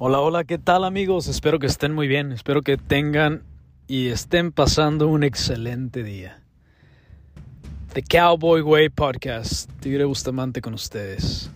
Hola, 0.00 0.20
hola, 0.20 0.44
¿qué 0.44 0.58
tal 0.58 0.84
amigos? 0.84 1.26
Espero 1.26 1.58
que 1.58 1.66
estén 1.66 1.92
muy 1.92 2.06
bien, 2.06 2.30
espero 2.30 2.62
que 2.62 2.76
tengan 2.76 3.42
y 3.88 4.10
estén 4.10 4.52
pasando 4.52 5.08
un 5.08 5.24
excelente 5.24 6.04
día. 6.04 6.40
The 7.94 8.04
Cowboy 8.04 8.60
Way 8.60 8.90
Podcast, 8.90 9.68
Tigre 9.80 10.04
Bustamante 10.04 10.60
con 10.60 10.72
ustedes. 10.72 11.50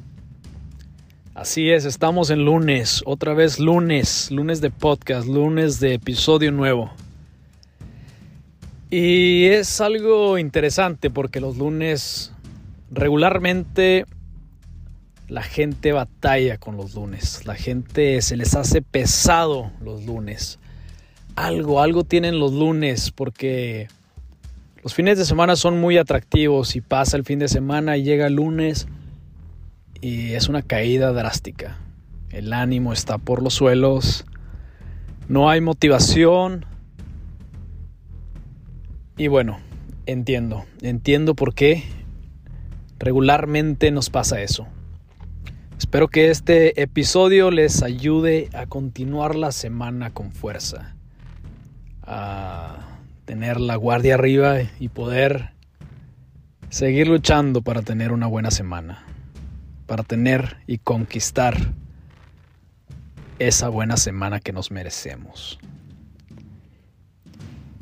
Así 1.35 1.71
es, 1.71 1.85
estamos 1.85 2.31
en 2.31 2.45
lunes, 2.45 3.05
otra 3.07 3.33
vez 3.33 3.61
lunes, 3.61 4.33
lunes 4.33 4.61
de 4.61 4.71
podcast, 4.71 5.29
lunes 5.29 5.79
de 5.79 5.95
episodio 5.95 6.51
nuevo. 6.51 6.91
Y 8.91 9.45
es 9.45 9.81
algo 9.81 10.37
interesante 10.37 11.11
porque 11.11 11.39
los 11.39 11.59
lunes 11.59 12.33
regularmente 12.91 14.05
la 15.33 15.43
gente 15.43 15.93
batalla 15.93 16.59
con 16.59 16.77
los 16.77 16.95
lunes. 16.95 17.47
La 17.47 17.55
gente 17.55 18.21
se 18.21 18.37
les 18.37 18.55
hace 18.55 18.83
pesado 18.83 19.71
los 19.81 20.05
lunes. 20.05 20.59
Algo, 21.37 21.81
algo 21.81 22.05
tienen 22.05 22.39
los 22.39 22.53
lunes 22.53 23.11
porque 23.11 23.89
los 24.83 24.93
fines 24.93 25.17
de 25.17 25.25
semana 25.25 25.57
son 25.57 25.81
muy 25.81 25.97
atractivos 25.97 26.77
y 26.77 26.83
pasa 26.83 27.17
el 27.17 27.25
fin 27.25 27.39
de 27.39 27.49
semana 27.49 27.97
y 27.97 28.03
llega 28.03 28.27
el 28.27 28.35
lunes 28.35 28.87
y 30.03 30.33
es 30.33 30.51
una 30.51 30.61
caída 30.61 31.13
drástica. 31.13 31.79
El 32.29 32.53
ánimo 32.53 32.93
está 32.93 33.17
por 33.17 33.43
los 33.43 33.55
suelos. 33.55 34.27
No 35.29 35.49
hay 35.49 35.63
motivación. 35.63 36.67
Y 39.17 39.29
bueno, 39.29 39.61
entiendo, 40.05 40.67
entiendo 40.83 41.35
por 41.35 41.55
qué 41.55 41.85
regularmente 42.99 43.91
nos 43.93 44.11
pasa 44.11 44.43
eso. 44.43 44.67
Espero 45.83 46.07
que 46.07 46.31
este 46.31 46.81
episodio 46.81 47.51
les 47.51 47.83
ayude 47.83 48.49
a 48.55 48.67
continuar 48.67 49.35
la 49.35 49.51
semana 49.51 50.11
con 50.11 50.31
fuerza, 50.31 50.95
a 52.05 52.77
tener 53.25 53.61
la 53.61 53.75
guardia 53.75 54.15
arriba 54.15 54.59
y 54.79 54.89
poder 54.91 55.51
seguir 56.71 57.09
luchando 57.09 57.63
para 57.63 57.83
tener 57.83 58.13
una 58.13 58.29
buena 58.29 58.53
semana, 58.53 59.05
para 59.87 60.05
tener 60.05 60.59
y 60.69 60.79
conquistar 60.79 61.73
esa 63.41 63.69
buena 63.69 63.97
semana 63.97 64.39
que 64.39 64.53
nos 64.53 64.71
merecemos. 64.71 65.59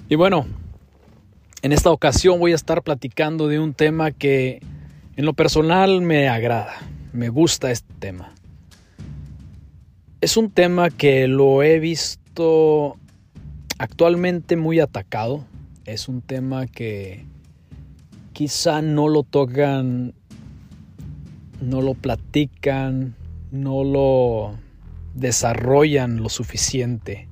Y 0.09 0.15
bueno, 0.15 0.47
en 1.61 1.73
esta 1.73 1.91
ocasión 1.91 2.41
voy 2.41 2.53
a 2.53 2.57
estar 2.57 2.83
platicando 2.83 3.47
de 3.47 3.59
un 3.59 3.75
tema 3.75 4.11
que 4.11 4.63
en 5.17 5.27
lo 5.27 5.35
personal 5.35 6.01
me 6.01 6.31
agrada 6.31 6.73
me 7.13 7.29
gusta 7.29 7.71
este 7.71 7.93
tema. 7.99 8.33
Es 10.21 10.37
un 10.37 10.51
tema 10.51 10.91
que 10.91 11.27
lo 11.29 11.63
he 11.63 11.79
visto 11.79 12.97
actualmente 13.79 14.57
muy 14.57 14.81
atacado. 14.81 15.45
Es 15.85 16.09
un 16.09 16.21
tema 16.21 16.67
que 16.67 17.25
quizá 18.33 18.83
no 18.83 19.09
lo 19.09 19.23
tocan, 19.23 20.15
no 21.61 21.81
lo 21.81 21.95
platican, 21.95 23.15
no 23.51 23.83
lo 23.85 24.59
desarrollan 25.15 26.23
lo 26.23 26.29
suficiente. 26.29 27.29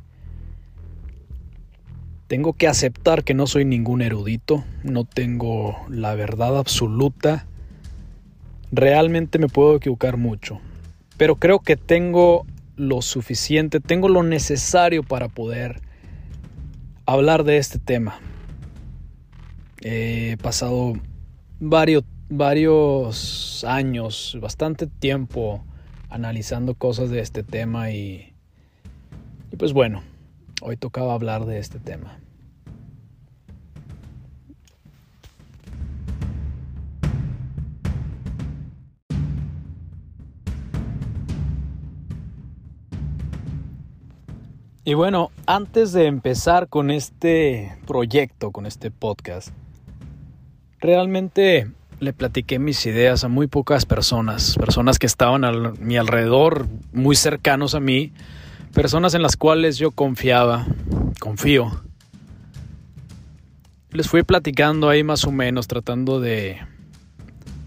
Tengo 2.26 2.52
que 2.52 2.68
aceptar 2.68 3.24
que 3.24 3.32
no 3.32 3.46
soy 3.46 3.64
ningún 3.64 4.02
erudito, 4.02 4.64
no 4.82 5.04
tengo 5.04 5.76
la 5.88 6.14
verdad 6.14 6.58
absoluta 6.58 7.47
Realmente 8.70 9.38
me 9.38 9.48
puedo 9.48 9.76
equivocar 9.76 10.16
mucho, 10.16 10.60
pero 11.16 11.36
creo 11.36 11.60
que 11.60 11.76
tengo 11.76 12.44
lo 12.76 13.02
suficiente, 13.02 13.80
tengo 13.80 14.08
lo 14.08 14.22
necesario 14.22 15.02
para 15.02 15.28
poder 15.28 15.80
hablar 17.06 17.44
de 17.44 17.56
este 17.56 17.78
tema. 17.78 18.20
He 19.80 20.36
pasado 20.42 20.94
varios, 21.60 22.04
varios 22.28 23.64
años, 23.66 24.36
bastante 24.40 24.86
tiempo 24.86 25.64
analizando 26.10 26.74
cosas 26.74 27.10
de 27.10 27.20
este 27.20 27.42
tema 27.42 27.90
y, 27.90 28.34
y 29.50 29.56
pues 29.56 29.72
bueno, 29.72 30.02
hoy 30.60 30.76
tocaba 30.76 31.14
hablar 31.14 31.46
de 31.46 31.58
este 31.58 31.78
tema. 31.78 32.18
Y 44.88 44.94
bueno, 44.94 45.30
antes 45.44 45.92
de 45.92 46.06
empezar 46.06 46.68
con 46.68 46.90
este 46.90 47.76
proyecto, 47.86 48.52
con 48.52 48.64
este 48.64 48.90
podcast, 48.90 49.50
realmente 50.80 51.70
le 52.00 52.14
platiqué 52.14 52.58
mis 52.58 52.86
ideas 52.86 53.22
a 53.22 53.28
muy 53.28 53.48
pocas 53.48 53.84
personas, 53.84 54.56
personas 54.56 54.98
que 54.98 55.04
estaban 55.04 55.44
a 55.44 55.52
mi 55.78 55.98
alrededor, 55.98 56.68
muy 56.94 57.16
cercanos 57.16 57.74
a 57.74 57.80
mí, 57.80 58.14
personas 58.72 59.12
en 59.12 59.20
las 59.20 59.36
cuales 59.36 59.76
yo 59.76 59.90
confiaba, 59.90 60.66
confío. 61.20 61.82
Les 63.90 64.08
fui 64.08 64.22
platicando 64.22 64.88
ahí 64.88 65.04
más 65.04 65.26
o 65.26 65.30
menos, 65.30 65.68
tratando 65.68 66.18
de, 66.18 66.60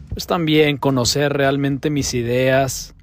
pues 0.10 0.26
también 0.26 0.78
conocer 0.78 1.34
realmente 1.34 1.92
mis 1.92 2.16
ideas, 2.16 2.96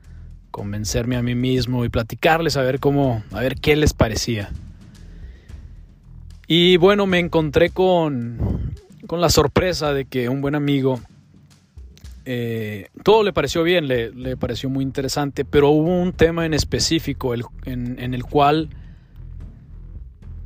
convencerme 0.58 1.14
a 1.14 1.22
mí 1.22 1.36
mismo 1.36 1.84
y 1.84 1.88
platicarles 1.88 2.56
a 2.56 2.62
ver 2.62 2.80
cómo, 2.80 3.22
a 3.30 3.38
ver 3.38 3.54
qué 3.60 3.76
les 3.76 3.92
parecía. 3.92 4.50
Y 6.48 6.78
bueno, 6.78 7.06
me 7.06 7.20
encontré 7.20 7.70
con, 7.70 8.74
con 9.06 9.20
la 9.20 9.30
sorpresa 9.30 9.92
de 9.92 10.04
que 10.04 10.28
un 10.28 10.41
buen 10.41 10.56
amigo, 10.56 10.98
eh, 12.24 12.88
todo 13.04 13.22
le 13.22 13.32
pareció 13.32 13.62
bien, 13.62 13.86
le, 13.86 14.36
pareció 14.36 14.69
muy 14.69 14.82
interesante, 14.82 15.44
pero 15.44 15.69
hubo 15.69 16.02
un 16.02 16.12
tema 16.12 16.44
en 16.44 16.54
específico 16.54 17.34
en, 17.34 17.44
en 18.00 18.12
el 18.12 18.25
cual 18.25 18.69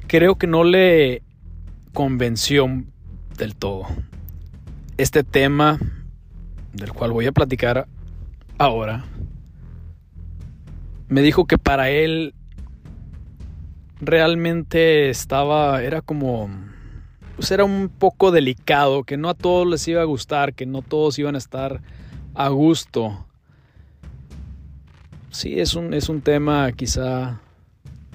creo 0.08 0.36
que 0.36 0.46
no 0.46 0.62
le 0.62 1.22
convenció 1.94 2.66
del 3.38 3.56
todo. 3.56 3.86
Este 4.98 5.24
tema 5.24 5.78
del 6.74 6.92
cual 6.92 7.12
voy 7.12 7.24
a 7.24 7.32
platicar 7.32 7.86
ahora 8.58 9.06
me 11.12 11.20
dijo 11.20 11.44
que 11.44 11.58
para 11.58 11.90
él 11.90 12.34
realmente 14.00 15.10
estaba, 15.10 15.82
era 15.82 16.00
como, 16.00 16.48
pues 17.36 17.50
era 17.50 17.64
un 17.64 17.90
poco 17.90 18.30
delicado, 18.30 19.04
que 19.04 19.18
no 19.18 19.28
a 19.28 19.34
todos 19.34 19.66
les 19.66 19.86
iba 19.88 20.00
a 20.00 20.06
gustar, 20.06 20.54
que 20.54 20.64
no 20.64 20.80
todos 20.80 21.18
iban 21.18 21.34
a 21.34 21.38
estar 21.38 21.82
a 22.34 22.48
gusto. 22.48 23.26
Sí, 25.28 25.60
es 25.60 25.74
un, 25.74 25.92
es 25.92 26.08
un 26.08 26.22
tema 26.22 26.72
quizá 26.72 27.42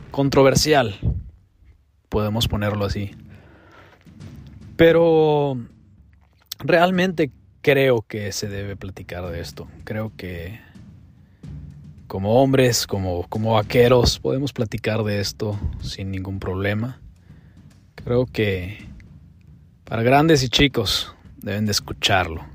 controversial, 0.09 0.95
podemos 2.09 2.47
ponerlo 2.47 2.83
así. 2.85 3.11
Pero 4.75 5.55
realmente 6.57 7.31
creo 7.61 8.01
que 8.01 8.31
se 8.31 8.49
debe 8.49 8.75
platicar 8.75 9.23
de 9.29 9.39
esto. 9.39 9.67
Creo 9.83 10.11
que 10.17 10.66
como 12.07 12.41
hombres, 12.41 12.87
como, 12.87 13.27
como 13.27 13.53
vaqueros, 13.53 14.19
podemos 14.19 14.53
platicar 14.53 15.03
de 15.03 15.19
esto 15.19 15.59
sin 15.81 16.11
ningún 16.11 16.39
problema. 16.39 17.01
Creo 17.95 18.25
que 18.25 18.87
para 19.83 20.03
grandes 20.03 20.41
y 20.43 20.49
chicos 20.49 21.13
deben 21.37 21.65
de 21.65 21.71
escucharlo. 21.71 22.45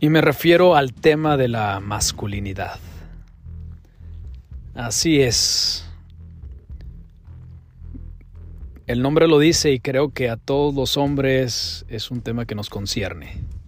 Y 0.00 0.08
me 0.08 0.20
refiero 0.20 0.76
al 0.76 0.92
tema 0.92 1.36
de 1.36 1.48
la 1.48 1.78
masculinidad. 1.80 2.78
Así 4.74 5.20
es. 5.20 5.86
El 8.86 9.02
nombre 9.02 9.28
lo 9.28 9.38
dice 9.38 9.70
y 9.70 9.78
creo 9.78 10.12
que 10.12 10.30
a 10.30 10.36
todos 10.36 10.74
los 10.74 10.96
hombres 10.96 11.84
es 11.88 12.10
un 12.10 12.22
tema 12.22 12.46
que 12.46 12.54
nos 12.54 12.70
concierne. 12.70 13.59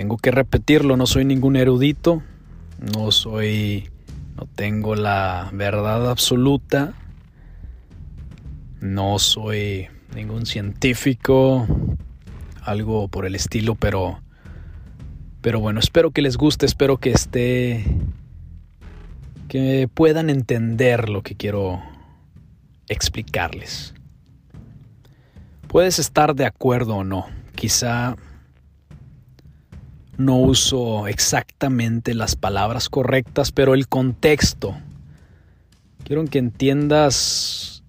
Tengo 0.00 0.16
que 0.16 0.30
repetirlo, 0.30 0.96
no 0.96 1.06
soy 1.06 1.26
ningún 1.26 1.56
erudito, 1.56 2.22
no 2.96 3.10
soy, 3.12 3.90
no 4.34 4.46
tengo 4.46 4.94
la 4.94 5.50
verdad 5.52 6.10
absoluta, 6.10 6.94
no 8.80 9.18
soy 9.18 9.88
ningún 10.14 10.46
científico, 10.46 11.66
algo 12.62 13.08
por 13.08 13.26
el 13.26 13.34
estilo, 13.34 13.74
pero, 13.74 14.22
pero 15.42 15.60
bueno, 15.60 15.80
espero 15.80 16.12
que 16.12 16.22
les 16.22 16.38
guste, 16.38 16.64
espero 16.64 16.96
que 16.96 17.10
esté, 17.10 17.84
que 19.48 19.86
puedan 19.92 20.30
entender 20.30 21.10
lo 21.10 21.22
que 21.22 21.34
quiero 21.34 21.82
explicarles. 22.88 23.92
Puedes 25.68 25.98
estar 25.98 26.34
de 26.34 26.46
acuerdo 26.46 26.96
o 26.96 27.04
no, 27.04 27.26
quizá 27.54 28.16
no 30.20 30.36
uso 30.36 31.06
exactamente 31.06 32.12
las 32.12 32.36
palabras 32.36 32.90
correctas, 32.90 33.52
pero 33.52 33.72
el 33.72 33.88
contexto. 33.88 34.76
Quiero 36.04 36.22
que 36.26 36.38
entiendas 36.38 37.82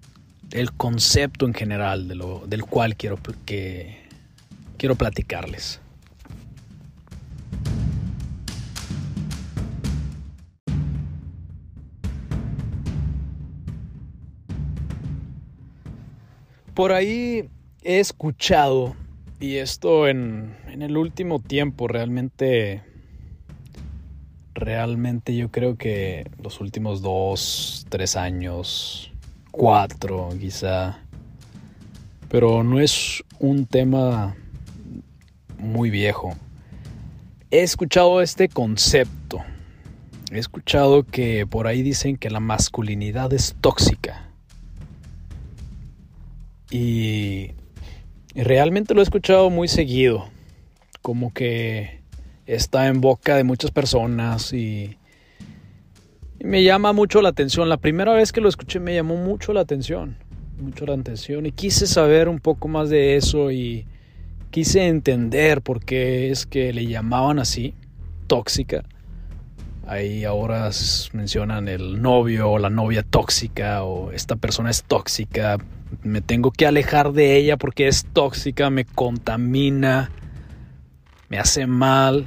el 0.50 0.72
concepto 0.72 1.44
en 1.44 1.52
general 1.52 2.08
del 2.08 2.64
cual 2.64 2.96
quiero, 2.96 3.18
que, 3.44 4.08
quiero 4.78 4.94
platicarles. 4.94 5.80
Por 16.72 16.92
ahí 16.92 17.50
he 17.82 18.00
escuchado, 18.00 18.96
y 19.42 19.56
esto 19.56 20.06
en, 20.06 20.56
en 20.68 20.82
el 20.82 20.96
último 20.96 21.40
tiempo 21.40 21.88
realmente, 21.88 22.84
realmente 24.54 25.34
yo 25.34 25.50
creo 25.50 25.76
que 25.76 26.30
los 26.40 26.60
últimos 26.60 27.02
dos, 27.02 27.84
tres 27.88 28.14
años, 28.14 29.12
cuatro 29.50 30.28
quizá, 30.38 31.00
pero 32.28 32.62
no 32.62 32.78
es 32.78 33.24
un 33.40 33.66
tema 33.66 34.36
muy 35.58 35.90
viejo. 35.90 36.36
He 37.50 37.62
escuchado 37.62 38.22
este 38.22 38.48
concepto. 38.48 39.42
He 40.30 40.38
escuchado 40.38 41.02
que 41.02 41.48
por 41.48 41.66
ahí 41.66 41.82
dicen 41.82 42.16
que 42.16 42.30
la 42.30 42.38
masculinidad 42.38 43.32
es 43.32 43.56
tóxica. 43.60 44.30
Y 46.70 47.54
realmente 48.34 48.94
lo 48.94 49.00
he 49.00 49.04
escuchado 49.04 49.50
muy 49.50 49.68
seguido, 49.68 50.28
como 51.02 51.32
que 51.32 52.00
está 52.46 52.88
en 52.88 53.00
boca 53.00 53.36
de 53.36 53.44
muchas 53.44 53.70
personas 53.70 54.52
y, 54.52 54.96
me 56.42 56.64
llama 56.64 56.92
mucho 56.92 57.22
la 57.22 57.28
atención. 57.28 57.68
La 57.68 57.76
primera 57.76 58.14
vez 58.14 58.32
que 58.32 58.40
lo 58.40 58.48
escuché 58.48 58.80
me 58.80 58.94
llamó 58.94 59.16
mucho 59.16 59.52
la 59.52 59.60
atención, 59.60 60.16
mucho 60.60 60.86
la 60.86 60.94
atención 60.94 61.46
y 61.46 61.52
quise 61.52 61.86
saber 61.86 62.28
un 62.28 62.40
poco 62.40 62.66
más 62.66 62.90
de 62.90 63.16
eso 63.16 63.52
y 63.52 63.86
quise 64.50 64.88
entender 64.88 65.62
por 65.62 65.84
qué 65.84 66.30
es 66.30 66.46
que 66.46 66.72
le 66.72 66.86
llamaban 66.86 67.38
así, 67.38 67.74
tóxica. 68.26 68.84
Ahí 69.92 70.24
ahora 70.24 70.70
mencionan 71.12 71.68
el 71.68 72.00
novio 72.00 72.50
o 72.50 72.58
la 72.58 72.70
novia 72.70 73.02
tóxica 73.02 73.84
o 73.84 74.10
esta 74.12 74.36
persona 74.36 74.70
es 74.70 74.84
tóxica 74.84 75.58
me 76.02 76.20
tengo 76.20 76.50
que 76.50 76.66
alejar 76.66 77.12
de 77.12 77.36
ella 77.36 77.56
porque 77.56 77.88
es 77.88 78.06
tóxica, 78.12 78.70
me 78.70 78.84
contamina, 78.84 80.10
me 81.28 81.38
hace 81.38 81.66
mal, 81.66 82.26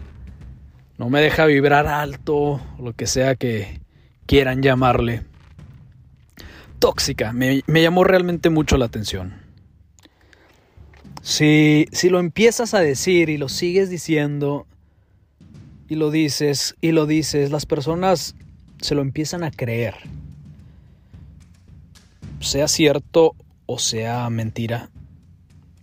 no 0.97 1.09
me 1.09 1.21
deja 1.21 1.45
vibrar 1.45 1.88
alto, 1.88 2.62
lo 2.79 2.94
que 2.94 3.07
sea 3.07 3.35
que 3.35 3.81
quieran 4.25 4.62
llamarle. 4.62 5.23
Tóxica, 6.79 7.33
me, 7.33 7.63
llamó 7.67 8.03
realmente 8.03 8.50
mucho 8.50 8.77
la 8.77 8.85
atención. 8.85 9.33
Si, 11.21 11.88
si 11.91 12.09
lo 12.09 12.19
empiezas 12.19 12.73
a 12.75 12.79
decir 12.79 13.29
y 13.29 13.38
lo 13.38 13.50
sigues 13.50 13.89
diciendo, 13.89 14.67
y 15.88 15.96
lo 15.96 16.12
dices, 16.12 16.76
y 16.82 16.92
lo 16.92 17.06
dices, 17.06 17.52
las 17.52 17.66
personas 17.66 18.36
se 18.82 18.96
lo 18.96 19.02
empiezan 19.02 19.44
a 19.44 19.52
creer. 19.52 19.96
Sea 22.40 22.68
cierto 22.68 23.36
o 23.66 23.80
sea 23.80 24.30
mentira, 24.30 24.90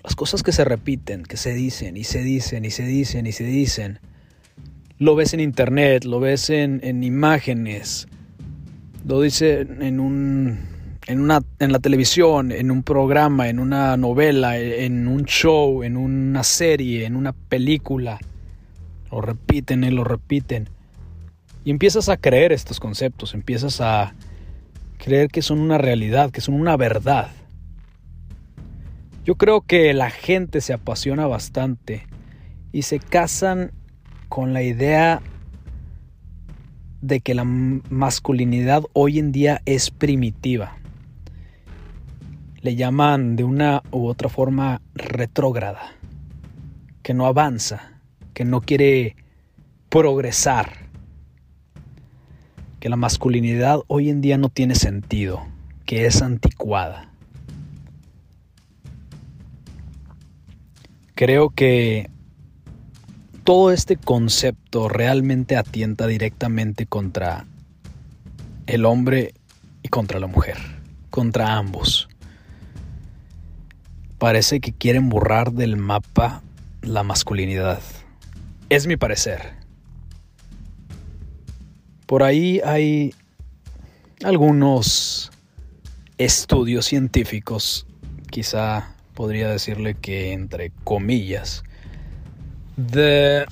las 0.02 0.16
cosas 0.16 0.42
que 0.42 0.52
se 0.52 0.64
repiten, 0.64 1.22
que 1.22 1.36
se 1.36 1.54
dicen 1.54 1.96
y 1.96 2.04
se 2.04 2.22
dicen 2.22 2.64
y 2.64 2.70
se 2.70 2.84
dicen 2.84 3.26
y 3.26 3.32
se 3.32 3.44
dicen, 3.44 4.00
lo 4.98 5.14
ves 5.16 5.34
en 5.34 5.40
internet, 5.40 6.04
lo 6.04 6.20
ves 6.20 6.50
en, 6.50 7.02
imágenes, 7.02 8.08
lo 9.06 9.20
dice 9.20 9.66
en 9.80 10.00
un 10.00 10.72
en 11.08 11.20
una 11.20 11.40
en 11.58 11.72
la 11.72 11.80
televisión, 11.80 12.52
en 12.52 12.70
un 12.70 12.84
programa, 12.84 13.48
en 13.48 13.58
una 13.58 13.96
novela, 13.96 14.58
en 14.58 15.08
un 15.08 15.24
show, 15.24 15.82
en 15.82 15.96
una 15.96 16.44
serie, 16.44 17.04
en 17.04 17.16
una 17.16 17.32
película. 17.32 18.20
Lo 19.12 19.20
repiten 19.20 19.84
y 19.84 19.90
lo 19.90 20.04
repiten. 20.04 20.70
Y 21.64 21.70
empiezas 21.70 22.08
a 22.08 22.16
creer 22.16 22.50
estos 22.50 22.80
conceptos, 22.80 23.34
empiezas 23.34 23.82
a 23.82 24.14
creer 24.96 25.28
que 25.28 25.42
son 25.42 25.60
una 25.60 25.76
realidad, 25.76 26.30
que 26.30 26.40
son 26.40 26.54
una 26.54 26.78
verdad. 26.78 27.30
Yo 29.24 29.36
creo 29.36 29.60
que 29.60 29.92
la 29.92 30.10
gente 30.10 30.62
se 30.62 30.72
apasiona 30.72 31.26
bastante 31.26 32.06
y 32.72 32.82
se 32.82 32.98
casan 32.98 33.72
con 34.30 34.54
la 34.54 34.62
idea 34.62 35.20
de 37.02 37.20
que 37.20 37.34
la 37.34 37.44
masculinidad 37.44 38.82
hoy 38.94 39.18
en 39.18 39.30
día 39.30 39.60
es 39.66 39.90
primitiva. 39.90 40.78
Le 42.62 42.76
llaman 42.76 43.36
de 43.36 43.44
una 43.44 43.82
u 43.90 44.06
otra 44.06 44.30
forma 44.30 44.80
retrógrada, 44.94 45.82
que 47.02 47.12
no 47.12 47.26
avanza, 47.26 47.91
que 48.34 48.44
no 48.44 48.60
quiere 48.60 49.16
progresar, 49.88 50.88
que 52.80 52.88
la 52.88 52.96
masculinidad 52.96 53.80
hoy 53.86 54.10
en 54.10 54.20
día 54.20 54.38
no 54.38 54.48
tiene 54.48 54.74
sentido, 54.74 55.46
que 55.84 56.06
es 56.06 56.22
anticuada. 56.22 57.10
Creo 61.14 61.50
que 61.50 62.10
todo 63.44 63.70
este 63.70 63.96
concepto 63.96 64.88
realmente 64.88 65.56
atienta 65.56 66.06
directamente 66.06 66.86
contra 66.86 67.46
el 68.66 68.84
hombre 68.84 69.34
y 69.82 69.88
contra 69.88 70.18
la 70.20 70.26
mujer, 70.26 70.56
contra 71.10 71.56
ambos. 71.56 72.08
Parece 74.18 74.60
que 74.60 74.72
quieren 74.72 75.08
borrar 75.08 75.52
del 75.52 75.76
mapa 75.76 76.42
la 76.82 77.02
masculinidad. 77.02 77.80
Es 78.72 78.86
mi 78.86 78.96
parecer. 78.96 79.52
Por 82.06 82.22
ahí 82.22 82.58
hay 82.64 83.14
algunos 84.24 85.30
estudios 86.16 86.86
científicos, 86.86 87.86
quizá 88.30 88.94
podría 89.12 89.50
decirle 89.50 89.92
que 89.92 90.32
entre 90.32 90.72
comillas, 90.84 91.62
the, 92.90 93.44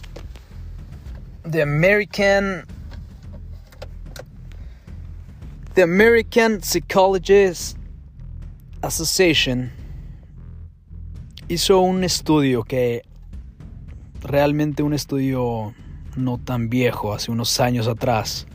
the 1.50 1.60
American 1.60 2.64
the 5.74 5.82
American 5.82 6.62
Psychologist 6.62 7.76
Association 8.80 9.70
hizo 11.48 11.78
un 11.80 12.04
estudio 12.04 12.64
que 12.64 13.02
realmente 14.22 14.82
un 14.82 14.94
estudio 14.94 15.74
no 16.16 16.38
tan 16.38 16.68
viejo, 16.68 17.12
hace 17.12 17.30
unos 17.30 17.60
años 17.60 17.88
atrás. 17.88 18.46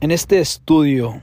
En 0.00 0.10
este 0.10 0.40
estudio 0.40 1.22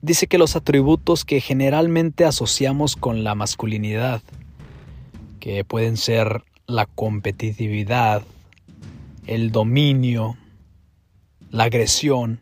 dice 0.00 0.26
que 0.26 0.38
los 0.38 0.56
atributos 0.56 1.24
que 1.24 1.40
generalmente 1.40 2.24
asociamos 2.24 2.96
con 2.96 3.24
la 3.24 3.34
masculinidad, 3.34 4.22
que 5.40 5.64
pueden 5.64 5.96
ser 5.96 6.42
la 6.66 6.86
competitividad, 6.86 8.22
el 9.26 9.50
dominio, 9.50 10.36
la 11.50 11.64
agresión, 11.64 12.40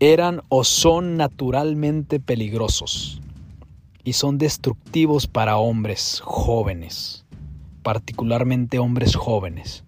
eran 0.00 0.42
o 0.48 0.64
son 0.64 1.16
naturalmente 1.16 2.20
peligrosos 2.20 3.20
y 4.04 4.12
son 4.12 4.36
destructivos 4.38 5.26
para 5.26 5.56
hombres 5.56 6.20
jóvenes, 6.22 7.24
particularmente 7.82 8.78
hombres 8.78 9.16
jóvenes. 9.16 9.82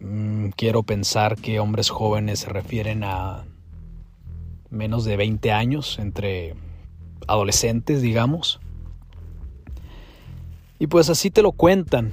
Mm, 0.00 0.48
quiero 0.50 0.82
pensar 0.82 1.36
que 1.36 1.60
hombres 1.60 1.88
jóvenes 1.88 2.40
se 2.40 2.50
refieren 2.50 3.04
a 3.04 3.44
menos 4.70 5.04
de 5.04 5.16
20 5.16 5.52
años, 5.52 5.98
entre 6.00 6.54
adolescentes, 7.28 8.02
digamos. 8.02 8.60
Y 10.80 10.88
pues 10.88 11.08
así 11.08 11.30
te 11.30 11.42
lo 11.42 11.52
cuentan, 11.52 12.10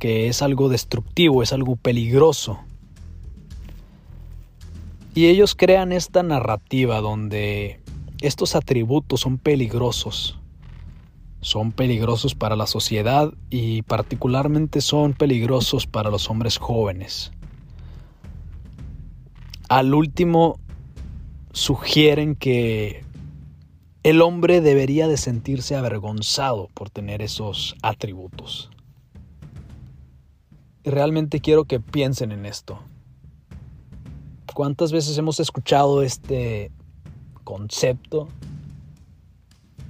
que 0.00 0.26
es 0.26 0.42
algo 0.42 0.68
destructivo, 0.68 1.44
es 1.44 1.52
algo 1.52 1.76
peligroso. 1.76 2.58
Y 5.14 5.26
ellos 5.26 5.54
crean 5.54 5.92
esta 5.92 6.22
narrativa 6.22 7.00
donde 7.00 7.81
estos 8.22 8.54
atributos 8.54 9.20
son 9.20 9.36
peligrosos. 9.36 10.38
Son 11.40 11.72
peligrosos 11.72 12.36
para 12.36 12.54
la 12.54 12.68
sociedad 12.68 13.32
y 13.50 13.82
particularmente 13.82 14.80
son 14.80 15.12
peligrosos 15.12 15.88
para 15.88 16.08
los 16.08 16.30
hombres 16.30 16.56
jóvenes. 16.56 17.32
Al 19.68 19.92
último 19.92 20.60
sugieren 21.52 22.36
que 22.36 23.04
el 24.04 24.22
hombre 24.22 24.60
debería 24.60 25.08
de 25.08 25.16
sentirse 25.16 25.74
avergonzado 25.74 26.68
por 26.74 26.90
tener 26.90 27.22
esos 27.22 27.74
atributos. 27.82 28.70
Y 30.84 30.90
realmente 30.90 31.40
quiero 31.40 31.64
que 31.64 31.80
piensen 31.80 32.30
en 32.30 32.46
esto. 32.46 32.78
¿Cuántas 34.54 34.92
veces 34.92 35.18
hemos 35.18 35.40
escuchado 35.40 36.02
este 36.02 36.70
concepto? 37.44 38.28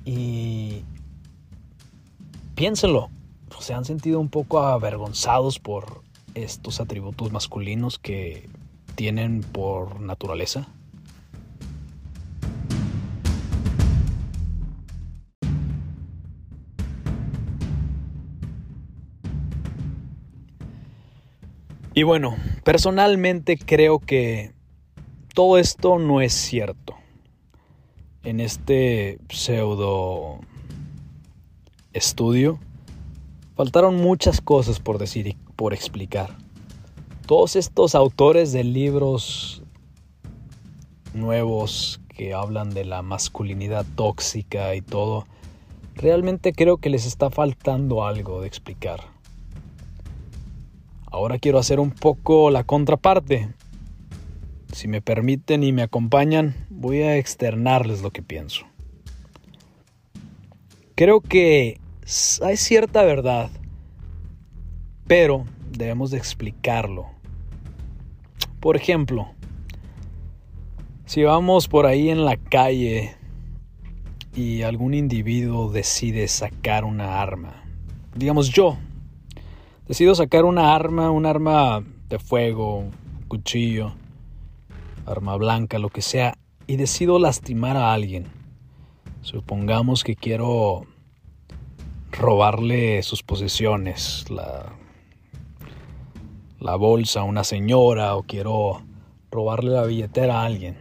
Y 0.04 0.82
piénsenlo. 2.54 3.10
¿Se 3.60 3.74
han 3.74 3.84
sentido 3.84 4.18
un 4.18 4.28
poco 4.28 4.60
avergonzados 4.60 5.58
por 5.58 6.02
estos 6.34 6.80
atributos 6.80 7.30
masculinos 7.30 7.98
que 7.98 8.48
tienen 8.96 9.42
por 9.42 10.00
naturaleza? 10.00 10.66
Y 21.94 22.04
bueno, 22.04 22.36
personalmente 22.64 23.58
creo 23.58 23.98
que 23.98 24.54
todo 25.34 25.58
esto 25.58 25.98
no 25.98 26.22
es 26.22 26.32
cierto. 26.32 26.96
En 28.24 28.38
este 28.38 29.18
pseudo 29.30 30.38
estudio 31.92 32.60
faltaron 33.56 33.96
muchas 33.96 34.40
cosas 34.40 34.78
por 34.78 34.98
decir 34.98 35.26
y 35.26 35.36
por 35.56 35.74
explicar. 35.74 36.36
Todos 37.26 37.56
estos 37.56 37.96
autores 37.96 38.52
de 38.52 38.62
libros 38.62 39.64
nuevos 41.14 42.00
que 42.08 42.32
hablan 42.32 42.70
de 42.70 42.84
la 42.84 43.02
masculinidad 43.02 43.84
tóxica 43.96 44.74
y 44.76 44.82
todo, 44.82 45.26
realmente 45.96 46.52
creo 46.52 46.76
que 46.76 46.90
les 46.90 47.06
está 47.06 47.28
faltando 47.28 48.04
algo 48.04 48.40
de 48.40 48.46
explicar. 48.46 49.00
Ahora 51.06 51.40
quiero 51.40 51.58
hacer 51.58 51.80
un 51.80 51.90
poco 51.90 52.50
la 52.50 52.62
contraparte. 52.62 53.52
Si 54.72 54.86
me 54.86 55.02
permiten 55.02 55.64
y 55.64 55.72
me 55.72 55.82
acompañan, 55.82 56.54
voy 56.82 57.02
a 57.02 57.16
externarles 57.16 58.02
lo 58.02 58.10
que 58.10 58.22
pienso. 58.22 58.66
Creo 60.96 61.20
que 61.20 61.78
hay 62.42 62.56
cierta 62.56 63.04
verdad, 63.04 63.50
pero 65.06 65.44
debemos 65.70 66.10
de 66.10 66.18
explicarlo. 66.18 67.06
Por 68.58 68.76
ejemplo, 68.76 69.30
si 71.06 71.22
vamos 71.22 71.68
por 71.68 71.86
ahí 71.86 72.10
en 72.10 72.24
la 72.24 72.36
calle 72.36 73.14
y 74.34 74.62
algún 74.62 74.94
individuo 74.94 75.70
decide 75.70 76.26
sacar 76.26 76.84
una 76.84 77.22
arma, 77.22 77.62
digamos 78.16 78.50
yo, 78.50 78.76
decido 79.86 80.16
sacar 80.16 80.44
una 80.44 80.74
arma, 80.74 81.12
un 81.12 81.26
arma 81.26 81.84
de 82.08 82.18
fuego, 82.18 82.86
cuchillo, 83.28 83.92
arma 85.06 85.36
blanca, 85.36 85.78
lo 85.78 85.88
que 85.88 86.02
sea, 86.02 86.36
y 86.72 86.76
decido 86.76 87.18
lastimar 87.18 87.76
a 87.76 87.92
alguien. 87.92 88.28
Supongamos 89.20 90.04
que 90.04 90.16
quiero 90.16 90.86
robarle 92.10 93.02
sus 93.02 93.22
posesiones, 93.22 94.24
la, 94.30 94.72
la 96.60 96.76
bolsa 96.76 97.20
a 97.20 97.24
una 97.24 97.44
señora 97.44 98.16
o 98.16 98.22
quiero 98.22 98.80
robarle 99.30 99.72
la 99.72 99.84
billetera 99.84 100.40
a 100.40 100.46
alguien. 100.46 100.78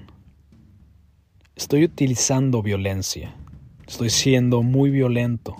Estoy 1.57 1.83
utilizando 1.83 2.61
violencia. 2.61 3.35
Estoy 3.85 4.11
siendo 4.11 4.63
muy 4.63 4.91
violento. 4.91 5.57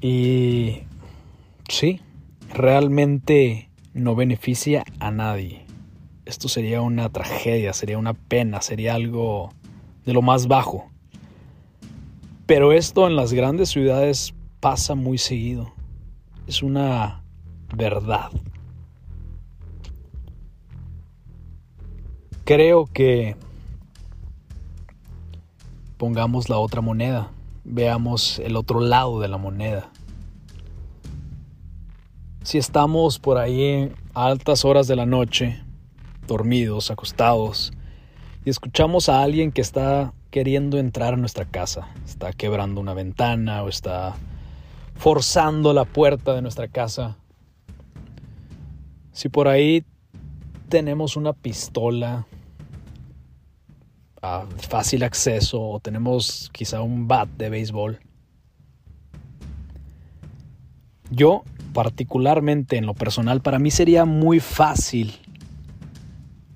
Y 0.00 0.82
sí, 1.68 2.00
realmente 2.54 3.70
no 3.92 4.14
beneficia 4.14 4.84
a 5.00 5.10
nadie. 5.10 5.67
Esto 6.28 6.46
sería 6.46 6.82
una 6.82 7.08
tragedia, 7.08 7.72
sería 7.72 7.96
una 7.96 8.12
pena, 8.12 8.60
sería 8.60 8.94
algo 8.94 9.48
de 10.04 10.12
lo 10.12 10.20
más 10.20 10.46
bajo. 10.46 10.90
Pero 12.44 12.72
esto 12.72 13.06
en 13.06 13.16
las 13.16 13.32
grandes 13.32 13.70
ciudades 13.70 14.34
pasa 14.60 14.94
muy 14.94 15.16
seguido. 15.16 15.72
Es 16.46 16.62
una 16.62 17.24
verdad. 17.74 18.30
Creo 22.44 22.84
que 22.84 23.34
pongamos 25.96 26.50
la 26.50 26.58
otra 26.58 26.82
moneda, 26.82 27.30
veamos 27.64 28.38
el 28.38 28.54
otro 28.54 28.80
lado 28.80 29.18
de 29.18 29.28
la 29.28 29.38
moneda 29.38 29.90
si 32.48 32.56
estamos 32.56 33.18
por 33.18 33.36
ahí 33.36 33.92
a 34.14 34.24
altas 34.24 34.64
horas 34.64 34.86
de 34.86 34.96
la 34.96 35.04
noche, 35.04 35.62
dormidos, 36.28 36.92
acostados, 36.92 37.72
y 38.44 38.50
escuchamos 38.50 39.08
a 39.08 39.22
alguien 39.24 39.50
que 39.50 39.60
está 39.60 40.12
queriendo 40.30 40.78
entrar 40.78 41.14
a 41.14 41.16
nuestra 41.16 41.44
casa, 41.44 41.88
está 42.04 42.32
quebrando 42.32 42.80
una 42.80 42.94
ventana 42.94 43.64
o 43.64 43.68
está 43.68 44.14
forzando 44.94 45.72
la 45.72 45.84
puerta 45.84 46.34
de 46.34 46.42
nuestra 46.42 46.68
casa, 46.68 47.16
si 49.10 49.28
por 49.28 49.48
ahí 49.48 49.84
tenemos 50.68 51.16
una 51.16 51.32
pistola 51.32 52.26
a 54.22 54.46
fácil 54.68 55.02
acceso 55.02 55.60
o 55.60 55.80
tenemos 55.80 56.50
quizá 56.52 56.82
un 56.82 57.08
bat 57.08 57.28
de 57.28 57.50
béisbol, 57.50 57.98
yo 61.10 61.42
particularmente 61.72 62.76
en 62.76 62.86
lo 62.86 62.94
personal, 62.94 63.40
para 63.40 63.58
mí 63.58 63.70
sería 63.70 64.04
muy 64.04 64.40
fácil. 64.40 65.14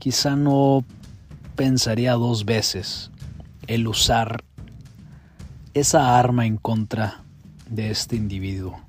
Quizá 0.02 0.35
no 0.35 0.85
pensaría 1.54 2.14
dos 2.14 2.44
veces 2.44 3.12
el 3.68 3.87
usar 3.87 4.42
esa 5.75 6.18
arma 6.18 6.44
en 6.44 6.56
contra 6.56 7.23
de 7.71 7.92
este 7.92 8.16
individuo. 8.16 8.80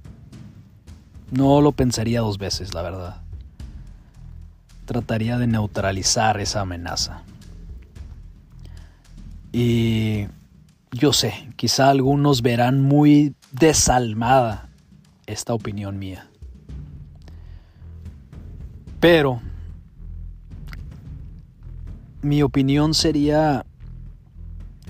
No 1.29 1.61
lo 1.61 1.71
pensaría 1.71 2.21
dos 2.21 2.39
veces, 2.39 2.73
la 2.73 2.81
verdad. 2.81 3.21
Trataría 4.85 5.37
de 5.37 5.45
neutralizar 5.45 6.39
esa 6.39 6.61
amenaza. 6.61 7.21
Y 9.51 10.25
yo 10.91 11.13
sé, 11.13 11.47
quizá 11.57 11.91
algunos 11.91 12.41
verán 12.41 12.81
muy 12.81 13.35
desalmada 13.51 14.67
esta 15.27 15.53
opinión 15.53 15.99
mía. 15.99 16.27
Pero 18.99 19.41
mi 22.23 22.41
opinión 22.41 22.93
sería 22.93 23.65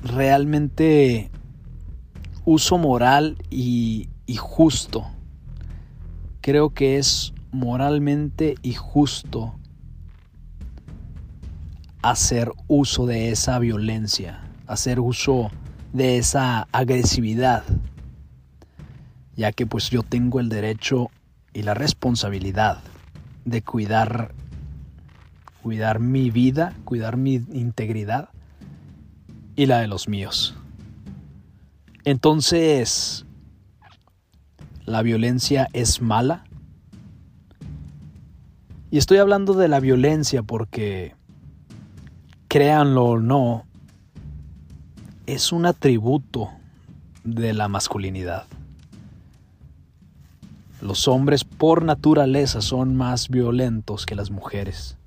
realmente 0.04 1.30
uso 2.46 2.78
moral 2.78 3.38
y, 3.50 4.08
justo. 4.38 5.06
Creo 6.42 6.70
que 6.70 6.98
es 6.98 7.34
moralmente 7.52 8.56
y 8.62 8.74
justo 8.74 9.56
hacer 12.02 12.52
uso 12.68 13.06
de 13.06 13.32
esa 13.32 13.60
violencia, 13.60 14.42
hacer 14.68 15.00
uso 15.00 15.52
de 15.94 16.18
esa 16.18 16.68
agresividad 16.72 17.63
ya 19.36 19.52
que 19.52 19.66
pues 19.66 19.90
yo 19.90 20.04
tengo 20.04 20.40
el 20.40 20.50
derecho 20.50 21.10
y 21.54 21.63
la 21.63 21.74
responsabilidad 21.74 22.80
de 23.46 23.62
cuidar 23.62 24.34
cuidar 25.63 26.00
mi 26.00 26.29
vida, 26.29 26.74
cuidar 26.84 27.15
mi 27.15 27.36
integridad 27.53 28.27
y 29.55 29.65
la 29.65 29.79
de 29.79 29.88
los 29.88 30.10
míos. 30.10 30.55
Entonces, 32.03 33.25
¿la 34.86 35.01
violencia 35.01 35.70
es 35.72 36.01
mala? 36.01 36.43
Y 38.91 38.98
estoy 38.98 39.20
hablando 39.20 39.53
de 39.53 39.70
la 39.70 39.79
violencia 39.79 40.43
porque, 40.43 41.15
créanlo 42.50 43.05
o 43.05 43.20
no, 43.20 43.63
es 45.25 45.53
un 45.53 45.65
atributo 45.65 46.50
de 47.24 47.53
la 47.53 47.70
masculinidad. 47.70 48.48
Los 50.82 51.08
hombres 51.08 51.46
por 51.46 51.86
naturaleza 51.86 52.60
son 52.60 52.98
más 52.98 53.29
violentos 53.29 54.05
que 54.05 54.15
las 54.15 54.29
mujeres. 54.29 54.98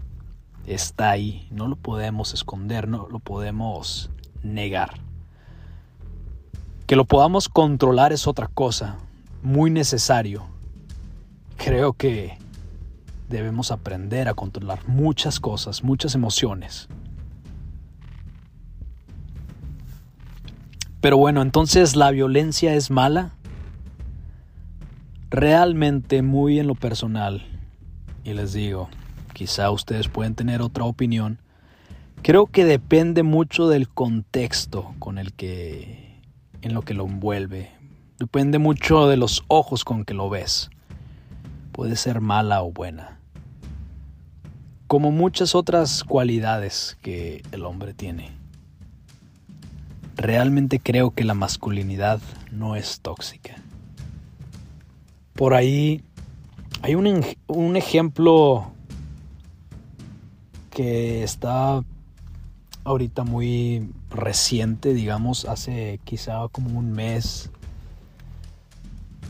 Está 0.66 1.11
ahí, 1.11 1.46
no 1.52 1.68
lo 1.68 1.76
podemos 1.76 2.35
esconder, 2.35 2.88
no 2.88 3.06
lo 3.08 3.20
podemos 3.20 4.11
negar. 4.42 4.94
Que 6.87 6.96
lo 6.96 7.04
podamos 7.04 7.49
controlar 7.49 8.12
es 8.12 8.26
otra 8.26 8.49
cosa, 8.49 8.99
muy 9.42 9.70
necesario. 9.70 10.44
Creo 11.56 11.92
que 11.92 12.37
debemos 13.28 13.70
aprender 13.70 14.28
a 14.28 14.35
controlar 14.35 14.80
muchas 14.88 15.38
cosas, 15.38 15.85
muchas 15.85 16.16
emociones. 16.16 16.88
Pero 21.00 21.16
bueno, 21.16 21.42
entonces 21.42 21.94
la 21.94 22.11
violencia 22.11 22.75
es 22.75 22.90
mala. 22.90 23.30
Realmente 25.30 26.23
muy 26.23 26.58
en 26.58 26.66
lo 26.66 26.75
personal, 26.75 27.46
y 28.25 28.32
les 28.32 28.52
digo, 28.52 28.88
quizá 29.37 29.71
ustedes 29.71 30.09
pueden 30.09 30.35
tener 30.35 30.62
otra 30.62 30.85
opinión, 30.85 31.38
creo 32.23 32.47
que 32.47 32.64
depende 32.64 33.23
mucho 33.23 33.69
del 33.69 33.88
contexto 33.88 34.95
con 34.99 35.19
el 35.19 35.35
que, 35.35 36.21
en 36.62 36.73
lo 36.73 36.81
que 36.83 36.95
lo 36.95 37.05
envuelve. 37.05 37.71
Depende 38.19 38.59
mucho 38.59 39.07
de 39.09 39.19
los 39.19 39.45
ojos 39.49 39.85
con 39.85 40.07
que 40.07 40.14
lo 40.14 40.31
ves. 40.31 40.71
Puede 41.73 41.97
ser 41.97 42.23
mala 42.23 42.62
o 42.62 42.73
buena. 42.73 43.21
Como 44.87 45.11
muchas 45.11 45.55
otras 45.55 46.02
cualidades 46.02 46.97
que 47.02 47.43
el 47.52 47.64
hombre 47.64 47.93
tiene. 47.93 48.31
Realmente 50.16 50.81
creo 50.81 51.11
que 51.11 51.25
la 51.25 51.35
masculinidad 51.35 52.21
no 52.50 52.75
es 52.75 53.00
tóxica 53.00 53.57
por 55.37 55.52
ahí 55.55 56.02
hay 56.83 56.95
un, 56.95 57.25
un 57.47 57.76
ejemplo 57.76 58.73
que 60.76 61.23
está 61.23 61.83
ahorita 62.85 63.25
muy 63.25 63.88
reciente, 64.11 64.92
digamos, 64.92 65.47
hace 65.47 66.00
quizá 66.04 66.49
como 66.52 66.78
un 66.78 66.92
mes, 66.92 67.50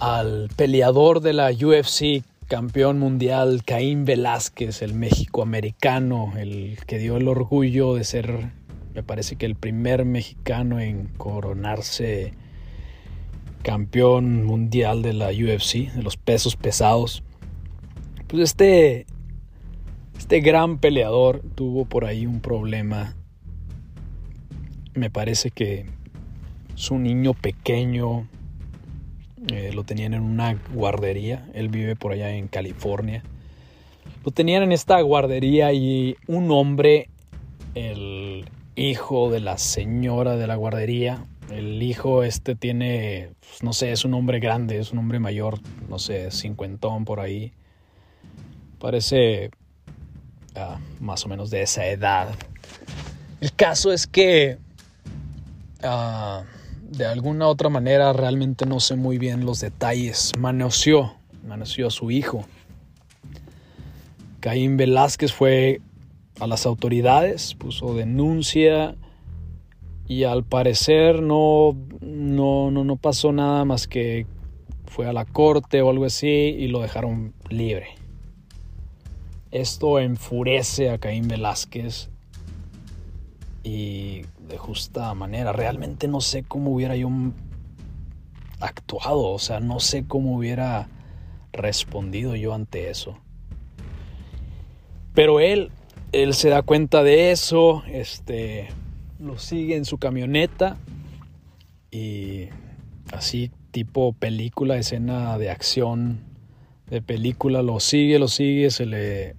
al 0.00 0.48
peleador 0.56 1.20
de 1.20 1.34
la 1.34 1.52
UFC, 1.52 2.24
campeón 2.48 2.98
mundial, 2.98 3.62
Caín 3.64 4.04
Velázquez, 4.04 4.82
el 4.82 4.94
México-americano, 4.94 6.32
el 6.36 6.78
que 6.84 6.98
dio 6.98 7.16
el 7.16 7.28
orgullo 7.28 7.94
de 7.94 8.02
ser, 8.02 8.50
me 8.92 9.04
parece 9.04 9.36
que 9.36 9.46
el 9.46 9.54
primer 9.54 10.04
mexicano 10.04 10.80
en 10.80 11.06
coronarse 11.16 12.34
campeón 13.62 14.44
mundial 14.44 15.02
de 15.02 15.12
la 15.12 15.28
UFC, 15.28 15.92
de 15.92 16.02
los 16.02 16.16
pesos 16.16 16.56
pesados. 16.56 17.22
Pues 18.26 18.42
este, 18.42 19.06
este 20.26 20.40
gran 20.40 20.78
peleador 20.78 21.40
tuvo 21.54 21.84
por 21.84 22.04
ahí 22.04 22.26
un 22.26 22.40
problema. 22.40 23.14
Me 24.92 25.08
parece 25.08 25.52
que 25.52 25.86
su 26.74 26.98
niño 26.98 27.32
pequeño 27.32 28.26
eh, 29.52 29.70
lo 29.72 29.84
tenían 29.84 30.14
en 30.14 30.22
una 30.22 30.60
guardería. 30.74 31.48
Él 31.54 31.68
vive 31.68 31.94
por 31.94 32.10
allá 32.10 32.32
en 32.32 32.48
California. 32.48 33.22
Lo 34.24 34.32
tenían 34.32 34.64
en 34.64 34.72
esta 34.72 35.00
guardería 35.00 35.72
y 35.72 36.16
un 36.26 36.50
hombre, 36.50 37.08
el 37.76 38.46
hijo 38.74 39.30
de 39.30 39.38
la 39.38 39.58
señora 39.58 40.36
de 40.36 40.48
la 40.48 40.56
guardería, 40.56 41.24
el 41.52 41.80
hijo 41.80 42.24
este 42.24 42.56
tiene, 42.56 43.28
pues, 43.38 43.62
no 43.62 43.72
sé, 43.72 43.92
es 43.92 44.04
un 44.04 44.12
hombre 44.14 44.40
grande, 44.40 44.80
es 44.80 44.90
un 44.90 44.98
hombre 44.98 45.20
mayor, 45.20 45.60
no 45.88 46.00
sé, 46.00 46.32
cincuentón 46.32 47.04
por 47.04 47.20
ahí. 47.20 47.52
Parece 48.80 49.52
más 51.00 51.24
o 51.24 51.28
menos 51.28 51.50
de 51.50 51.62
esa 51.62 51.86
edad. 51.86 52.28
El 53.40 53.52
caso 53.52 53.92
es 53.92 54.06
que 54.06 54.58
ah, 55.82 56.44
de 56.90 57.06
alguna 57.06 57.48
otra 57.48 57.68
manera 57.68 58.12
realmente 58.12 58.66
no 58.66 58.80
sé 58.80 58.96
muy 58.96 59.18
bien 59.18 59.44
los 59.44 59.60
detalles. 59.60 60.32
Manoseó, 60.38 61.16
manoseó 61.46 61.88
a 61.88 61.90
su 61.90 62.10
hijo. 62.10 62.44
Caín 64.40 64.76
Velázquez 64.76 65.32
fue 65.32 65.80
a 66.38 66.46
las 66.46 66.66
autoridades, 66.66 67.54
puso 67.54 67.94
denuncia 67.94 68.94
y 70.06 70.24
al 70.24 70.44
parecer 70.44 71.22
no, 71.22 71.76
no, 72.00 72.70
no, 72.70 72.84
no 72.84 72.96
pasó 72.96 73.32
nada 73.32 73.64
más 73.64 73.88
que 73.88 74.26
fue 74.86 75.08
a 75.08 75.12
la 75.12 75.24
corte 75.24 75.82
o 75.82 75.90
algo 75.90 76.04
así 76.04 76.26
y 76.26 76.68
lo 76.68 76.80
dejaron 76.80 77.34
libre. 77.48 77.88
Esto 79.56 79.98
enfurece 80.00 80.90
a 80.90 80.98
Caín 80.98 81.28
Velázquez 81.28 82.10
y 83.64 84.20
de 84.46 84.58
justa 84.58 85.14
manera. 85.14 85.54
Realmente 85.54 86.08
no 86.08 86.20
sé 86.20 86.42
cómo 86.42 86.72
hubiera 86.72 86.94
yo 86.94 87.08
actuado, 88.60 89.30
o 89.30 89.38
sea, 89.38 89.60
no 89.60 89.80
sé 89.80 90.04
cómo 90.06 90.36
hubiera 90.36 90.88
respondido 91.52 92.36
yo 92.36 92.52
ante 92.52 92.90
eso. 92.90 93.16
Pero 95.14 95.40
él, 95.40 95.70
él 96.12 96.34
se 96.34 96.50
da 96.50 96.60
cuenta 96.60 97.02
de 97.02 97.30
eso, 97.30 97.82
este, 97.88 98.68
lo 99.18 99.38
sigue 99.38 99.76
en 99.76 99.86
su 99.86 99.96
camioneta 99.96 100.76
y 101.90 102.48
así 103.10 103.50
tipo 103.70 104.12
película, 104.12 104.76
escena 104.76 105.38
de 105.38 105.48
acción 105.48 106.20
de 106.90 107.00
película, 107.00 107.62
lo 107.62 107.80
sigue, 107.80 108.18
lo 108.18 108.28
sigue, 108.28 108.70
se 108.70 108.84
le, 108.84 109.34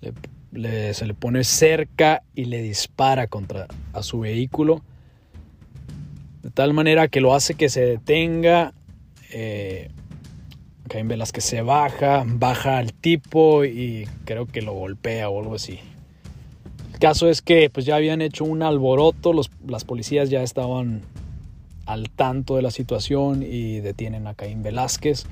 se 0.00 1.06
le 1.06 1.14
pone 1.14 1.44
cerca 1.44 2.22
y 2.34 2.46
le 2.46 2.62
dispara 2.62 3.26
contra 3.26 3.66
a 3.92 4.02
su 4.02 4.20
vehículo 4.20 4.82
de 6.42 6.50
tal 6.50 6.72
manera 6.72 7.08
que 7.08 7.20
lo 7.20 7.34
hace 7.34 7.54
que 7.54 7.68
se 7.68 7.82
detenga. 7.82 8.72
Eh, 9.32 9.90
Caín 10.88 11.08
que 11.08 11.40
se 11.40 11.62
baja, 11.62 12.24
baja 12.26 12.78
al 12.78 12.92
tipo 12.92 13.64
y 13.64 14.08
creo 14.24 14.46
que 14.46 14.60
lo 14.60 14.72
golpea 14.72 15.28
o 15.28 15.40
algo 15.40 15.54
así 15.54 15.78
caso 17.00 17.28
es 17.28 17.42
que 17.42 17.70
pues 17.70 17.86
ya 17.86 17.96
habían 17.96 18.20
hecho 18.20 18.44
un 18.44 18.62
alboroto, 18.62 19.32
las 19.66 19.84
policías 19.84 20.30
ya 20.30 20.42
estaban 20.42 21.00
al 21.86 22.10
tanto 22.10 22.54
de 22.54 22.62
la 22.62 22.70
situación 22.70 23.42
y 23.42 23.80
detienen 23.80 24.28
a 24.28 24.34
Caín 24.34 24.62
Velázquez. 24.62 25.24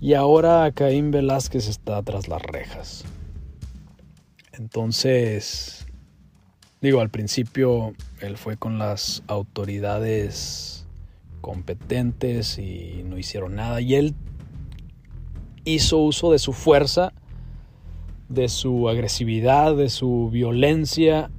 Y 0.00 0.12
ahora 0.12 0.70
Caín 0.74 1.10
Velázquez 1.12 1.68
está 1.68 2.02
tras 2.02 2.28
las 2.28 2.42
rejas. 2.42 3.04
Entonces, 4.58 5.86
digo, 6.80 7.00
al 7.00 7.10
principio 7.10 7.94
él 8.20 8.36
fue 8.36 8.56
con 8.56 8.78
las 8.78 9.22
autoridades 9.26 10.86
competentes 11.40 12.58
y 12.58 13.02
no 13.04 13.18
hicieron 13.18 13.54
nada. 13.56 13.80
Y 13.80 13.94
él 13.94 14.14
hizo 15.64 15.98
uso 15.98 16.32
de 16.32 16.38
su 16.38 16.52
fuerza 16.52 17.12
de 18.28 18.48
su 18.48 18.88
agresividad, 18.88 19.76
de 19.76 19.88
su 19.88 20.30
violencia 20.30 21.30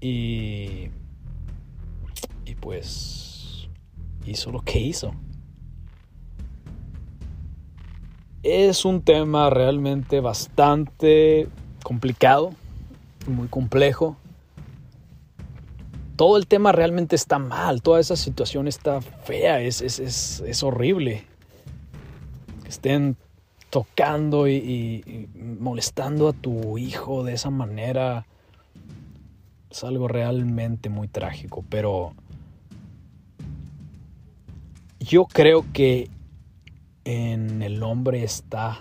y, 0.00 0.90
y 2.44 2.54
pues 2.60 3.68
hizo 4.26 4.52
lo 4.52 4.60
que 4.60 4.80
hizo. 4.80 5.14
Es 8.42 8.84
un 8.84 9.02
tema 9.02 9.48
realmente 9.48 10.20
bastante 10.20 11.48
complicado, 11.84 12.52
muy 13.28 13.46
complejo. 13.46 14.16
Todo 16.16 16.36
el 16.36 16.48
tema 16.48 16.72
realmente 16.72 17.14
está 17.14 17.38
mal, 17.38 17.82
toda 17.82 18.00
esa 18.00 18.16
situación 18.16 18.66
está 18.66 19.00
fea, 19.00 19.60
es, 19.60 19.80
es, 19.80 20.40
es, 20.40 20.62
horrible. 20.62 21.24
Que 22.62 22.68
estén 22.68 23.16
tocando 23.70 24.48
y, 24.48 25.28
molestando 25.60 26.28
a 26.28 26.32
tu 26.32 26.78
hijo 26.78 27.24
de 27.24 27.34
esa 27.34 27.50
manera 27.50 28.26
es 29.70 29.82
algo 29.82 30.06
realmente 30.06 30.88
muy 30.88 31.08
trágico, 31.08 31.64
pero 31.68 32.14
yo 35.00 35.26
creo 35.26 35.66
que 35.72 36.08
en 37.04 37.60
el 37.60 37.82
hombre 37.82 38.22
está 38.22 38.80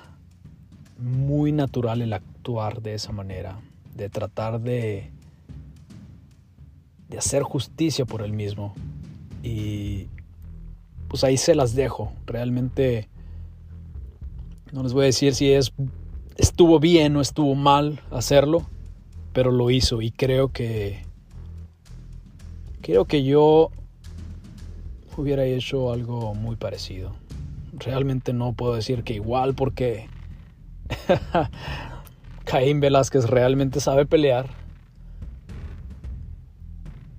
muy 1.00 1.52
natural 1.52 2.04
el 2.04 2.14
de 2.82 2.94
esa 2.94 3.12
manera, 3.12 3.60
de 3.96 4.10
tratar 4.10 4.60
de, 4.60 5.12
de 7.10 7.18
hacer 7.18 7.44
justicia 7.44 8.06
por 8.06 8.22
él 8.22 8.34
mismo. 8.34 8.74
Y 9.42 10.08
pues 11.08 11.24
ahí 11.24 11.38
se 11.38 11.56
las 11.56 11.74
dejo. 11.74 12.12
Realmente 12.26 13.08
no 14.74 14.84
les 14.84 14.94
voy 14.94 15.04
a 15.04 15.06
decir 15.06 15.36
si 15.36 15.52
es, 15.52 15.72
estuvo 16.36 16.80
bien 16.80 17.16
o 17.16 17.22
estuvo 17.22 17.56
mal 17.56 18.02
hacerlo, 18.12 18.66
pero 19.32 19.52
lo 19.52 19.70
hizo 19.70 20.02
y 20.02 20.12
creo 20.12 20.50
que 20.50 21.04
creo 22.82 23.06
que 23.06 23.24
yo 23.24 23.72
hubiera 25.16 25.46
hecho 25.46 25.94
algo 25.94 26.34
muy 26.34 26.56
parecido. 26.56 27.14
Realmente 27.74 28.34
no 28.34 28.54
puedo 28.54 28.76
decir 28.76 29.04
que 29.04 29.14
igual 29.14 29.54
porque 29.54 30.08
Caín 32.46 32.80
Velázquez 32.80 33.26
realmente 33.26 33.80
sabe 33.80 34.06
pelear. 34.06 34.48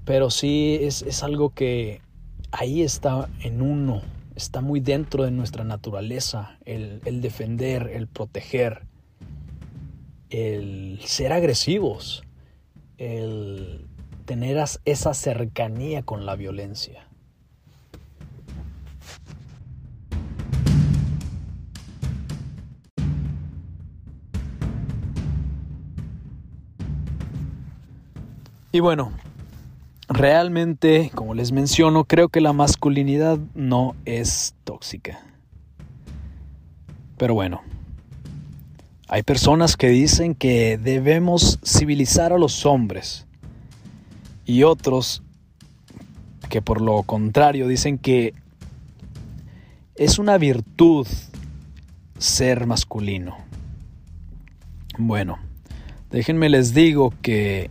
Pero 0.04 0.30
sí 0.30 0.78
es, 0.82 1.02
es 1.02 1.22
algo 1.22 1.50
que 1.50 2.00
ahí 2.52 2.82
está 2.82 3.28
en 3.40 3.62
uno 3.62 4.02
está 4.34 4.60
muy 4.60 4.80
dentro 4.80 5.24
de 5.24 5.30
nuestra 5.30 5.64
naturaleza, 5.64 6.58
el, 6.64 7.00
defender, 7.20 7.90
el 7.92 8.06
proteger, 8.06 8.82
el 10.30 11.00
ser 11.04 11.32
agresivos, 11.32 12.24
el 12.98 13.86
tener 14.24 14.62
esa 14.84 15.14
cercanía 15.14 16.02
con 16.02 16.26
la 16.26 16.36
violencia. 16.36 17.06
Y 28.74 28.80
bueno, 28.80 29.12
realmente, 30.08 31.12
como 31.14 31.34
les 31.34 31.52
menciono, 31.52 32.06
creo 32.06 32.28
que 32.28 32.40
la 32.40 32.52
masculinidad 32.52 33.38
no 33.54 33.94
es 34.04 34.56
tóxica. 34.64 35.20
Pero 37.16 37.34
bueno, 37.34 37.62
hay 39.06 39.22
personas 39.22 39.76
que 39.76 39.90
dicen 39.90 40.34
que 40.34 40.76
debemos 40.76 41.60
civilizar 41.64 42.32
a 42.32 42.38
los 42.38 42.66
hombres 42.66 43.28
y 44.44 44.64
otros 44.64 45.22
que 46.48 46.60
por 46.60 46.80
lo 46.80 47.04
contrario 47.04 47.68
dicen 47.68 47.96
que 47.96 48.34
es 49.94 50.18
una 50.18 50.36
virtud 50.36 51.06
ser 52.18 52.66
masculino. 52.66 53.36
Bueno, 54.98 55.38
déjenme 56.10 56.48
les 56.48 56.74
digo 56.74 57.14
que 57.22 57.70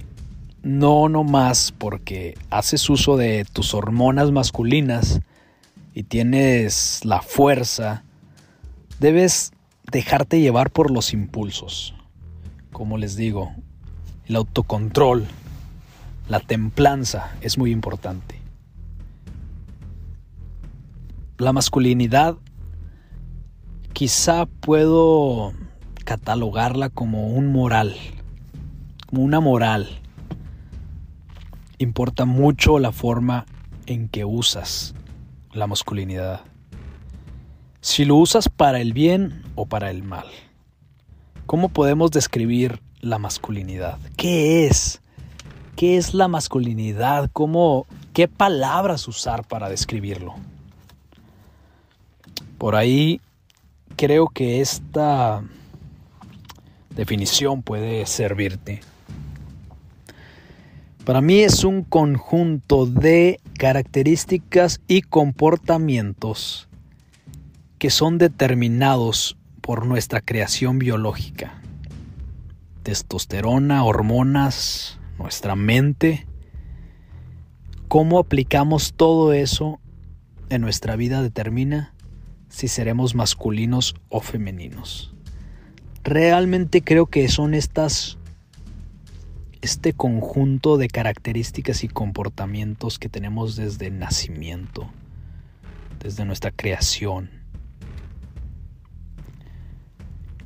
no 0.64 1.10
nomás 1.10 1.74
porque 1.78 2.38
haces 2.50 2.90
uso 2.90 3.18
de 3.18 3.46
tus 3.52 3.74
hormonas 3.74 4.32
masculinas 4.32 5.20
y 5.94 6.04
tienes 6.04 7.04
la 7.04 7.22
fuerza, 7.22 8.04
debes 9.00 9.52
dejarte 9.92 10.40
llevar 10.40 10.72
por 10.72 10.90
los 10.90 11.14
impulsos. 11.14 11.94
Como 12.72 12.98
les 12.98 13.18
digo, 13.18 13.52
el 14.26 14.38
autocontrol, 14.38 15.26
la 16.30 16.40
templanza 16.40 17.36
es 17.42 17.58
muy 17.58 17.72
importante. 17.72 18.40
La 21.38 21.52
masculinidad 21.52 22.38
quizá 23.92 24.46
puedo 24.46 25.52
catalogarla 26.06 26.90
como 26.90 27.28
un 27.28 27.52
moral, 27.52 27.96
como 29.08 29.24
una 29.24 29.42
moral 29.42 30.03
importa 31.78 32.26
mucho 32.26 32.80
la 32.80 32.92
forma 32.92 33.46
en 33.86 34.08
que 34.08 34.26
usas 34.26 34.94
la 35.52 35.68
masculinidad. 35.68 36.42
Si 37.82 38.06
lo 38.06 38.16
usas 38.16 38.50
para 38.50 38.80
el 38.80 38.94
bien 38.94 39.44
o 39.56 39.66
para 39.66 39.90
el 39.92 40.04
mal. 40.04 40.26
¿Cómo 41.46 41.70
podemos 41.70 42.12
describir 42.12 42.82
la 43.02 43.20
masculinidad? 43.20 43.98
¿Qué 44.16 44.66
es? 44.66 45.02
¿Qué 45.76 45.98
es 45.98 46.14
la 46.14 46.28
masculinidad? 46.28 47.30
¿Cómo, 47.34 47.86
¿Qué 48.14 48.28
palabras 48.28 49.08
usar 49.08 49.46
para 49.46 49.70
describirlo? 49.70 50.36
Por 52.58 52.76
ahí 52.76 53.20
creo 53.98 54.30
que 54.30 54.62
esta 54.62 55.44
definición 56.96 57.62
puede 57.62 58.06
servirte 58.06 58.82
para 61.06 61.22
mí 61.22 61.40
es 61.40 61.64
un 61.64 61.84
conjunto 61.84 62.86
de 62.86 63.40
características 63.58 64.82
y 64.88 65.02
comportamientos 65.02 66.70
que 67.78 67.90
son 67.90 68.18
determinados 68.18 69.38
por 69.62 69.86
nuestra 69.86 70.22
creación 70.22 70.80
biológica. 70.80 71.62
Testosterona, 72.84 73.84
hormonas, 73.84 75.00
nuestra 75.18 75.56
mente. 75.56 76.26
Cómo 77.90 78.20
aplicamos 78.20 78.94
todo 78.94 79.34
eso 79.34 79.80
en 80.50 80.62
nuestra 80.62 80.96
vida 80.96 81.22
determina 81.22 81.94
si 82.48 82.68
seremos 82.68 83.16
masculinos 83.16 83.96
o 84.10 84.22
femeninos. 84.22 85.14
Realmente 86.04 86.82
creo 86.82 87.08
que 87.08 87.28
son 87.28 87.54
estas 87.54 88.18
este 89.64 89.94
conjunto 89.94 90.76
de 90.76 90.90
características 90.90 91.86
y 91.86 91.88
comportamientos 91.88 93.00
que 93.00 93.08
tenemos 93.08 93.56
desde 93.56 93.88
el 93.88 93.98
nacimiento, 93.98 94.90
desde 96.02 96.26
nuestra 96.26 96.52
creación. 96.52 97.30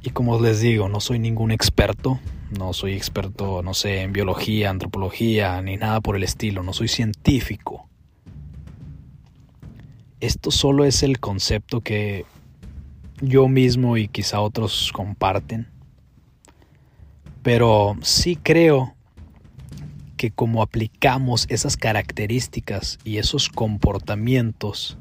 Y 0.04 0.12
como 0.12 0.40
les 0.40 0.60
digo, 0.62 0.88
no 0.88 1.00
soy 1.00 1.18
ningún 1.18 1.50
experto, 1.50 2.20
no 2.60 2.74
soy 2.74 2.94
experto, 2.94 3.64
no 3.64 3.74
sé, 3.74 4.04
en 4.04 4.14
biología, 4.14 4.70
antropología, 4.70 5.60
ni 5.64 5.78
nada 5.78 6.00
por 6.00 6.16
el 6.16 6.22
estilo, 6.22 6.62
no 6.62 6.72
soy 6.72 6.88
científico. 6.88 7.90
Esto 10.20 10.52
solo 10.52 10.86
es 10.86 11.02
el 11.02 11.20
concepto 11.20 11.82
que 11.82 12.26
yo 13.20 13.48
mismo 13.48 13.98
y 13.98 14.10
quizá 14.10 14.42
otros 14.42 14.92
comparten. 14.94 15.70
Pero 17.42 17.98
sí 18.04 18.36
creo 18.36 18.97
que 20.18 20.32
como 20.32 20.62
aplicamos 20.62 21.46
esas 21.50 21.78
características 21.78 23.00
y 23.04 23.18
esos 23.18 23.50
comportamientos 23.50 24.98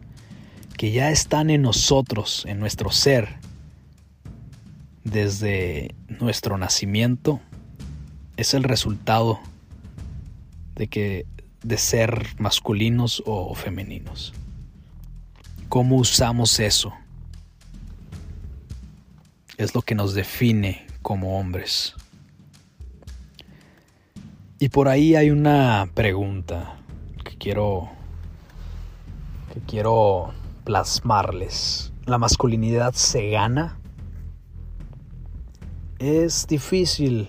que 0.76 0.92
ya 0.92 1.10
están 1.10 1.50
en 1.50 1.62
nosotros, 1.62 2.44
en 2.46 2.60
nuestro 2.60 2.90
ser, 2.90 3.38
desde 5.04 5.94
nuestro 6.08 6.58
nacimiento, 6.58 7.40
es 8.36 8.54
el 8.54 8.62
resultado 8.62 9.40
de 10.74 10.88
que 10.88 11.26
de 11.62 11.78
ser 11.78 12.26
masculinos 12.38 13.22
o 13.26 13.54
femeninos. 13.54 14.34
¿Cómo 15.68 15.96
usamos 15.96 16.60
eso? 16.60 16.92
Es 19.56 19.74
lo 19.74 19.82
que 19.82 19.94
nos 19.94 20.14
define 20.14 20.86
como 21.02 21.40
hombres. 21.40 21.94
Y 24.58 24.70
por 24.70 24.88
ahí 24.88 25.14
hay 25.16 25.30
una 25.30 25.86
pregunta 25.92 26.78
que 27.22 27.36
quiero 27.36 27.90
que 29.52 29.60
quiero 29.60 30.32
plasmarles. 30.64 31.92
¿La 32.06 32.16
masculinidad 32.16 32.94
se 32.94 33.28
gana? 33.28 33.78
Es 35.98 36.46
difícil 36.46 37.28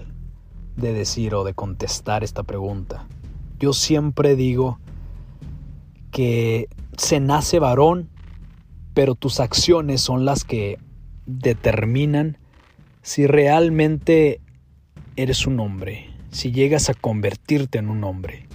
de 0.78 0.94
decir 0.94 1.36
o 1.36 1.44
de 1.44 1.54
contestar 1.54 2.24
esta 2.24 2.44
pregunta. 2.44 3.06
Yo 3.60 3.74
siempre 3.74 4.38
digo 4.38 4.80
que 6.12 6.70
se 6.98 7.20
nace 7.20 7.60
varón, 7.60 8.10
pero 8.94 9.16
tus 9.16 9.42
acciones 9.42 10.00
son 10.00 10.24
las 10.24 10.46
que 10.46 10.80
determinan 11.26 12.38
si 13.02 13.28
realmente 13.28 14.40
eres 15.18 15.46
un 15.46 15.60
hombre 15.60 16.07
si 16.32 16.52
llegas 16.52 16.90
a 16.90 16.94
convertirte 16.94 17.78
en 17.78 17.90
un 17.90 18.04
hombre. 18.04 18.48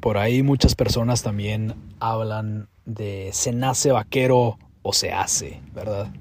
Por 0.00 0.18
ahí 0.18 0.42
muchas 0.42 0.74
personas 0.74 1.22
también 1.22 1.74
hablan 1.98 2.68
de 2.84 3.30
se 3.32 3.52
nace 3.52 3.90
vaquero 3.90 4.58
o 4.82 4.92
se 4.92 5.12
hace, 5.12 5.60
¿verdad? 5.74 6.12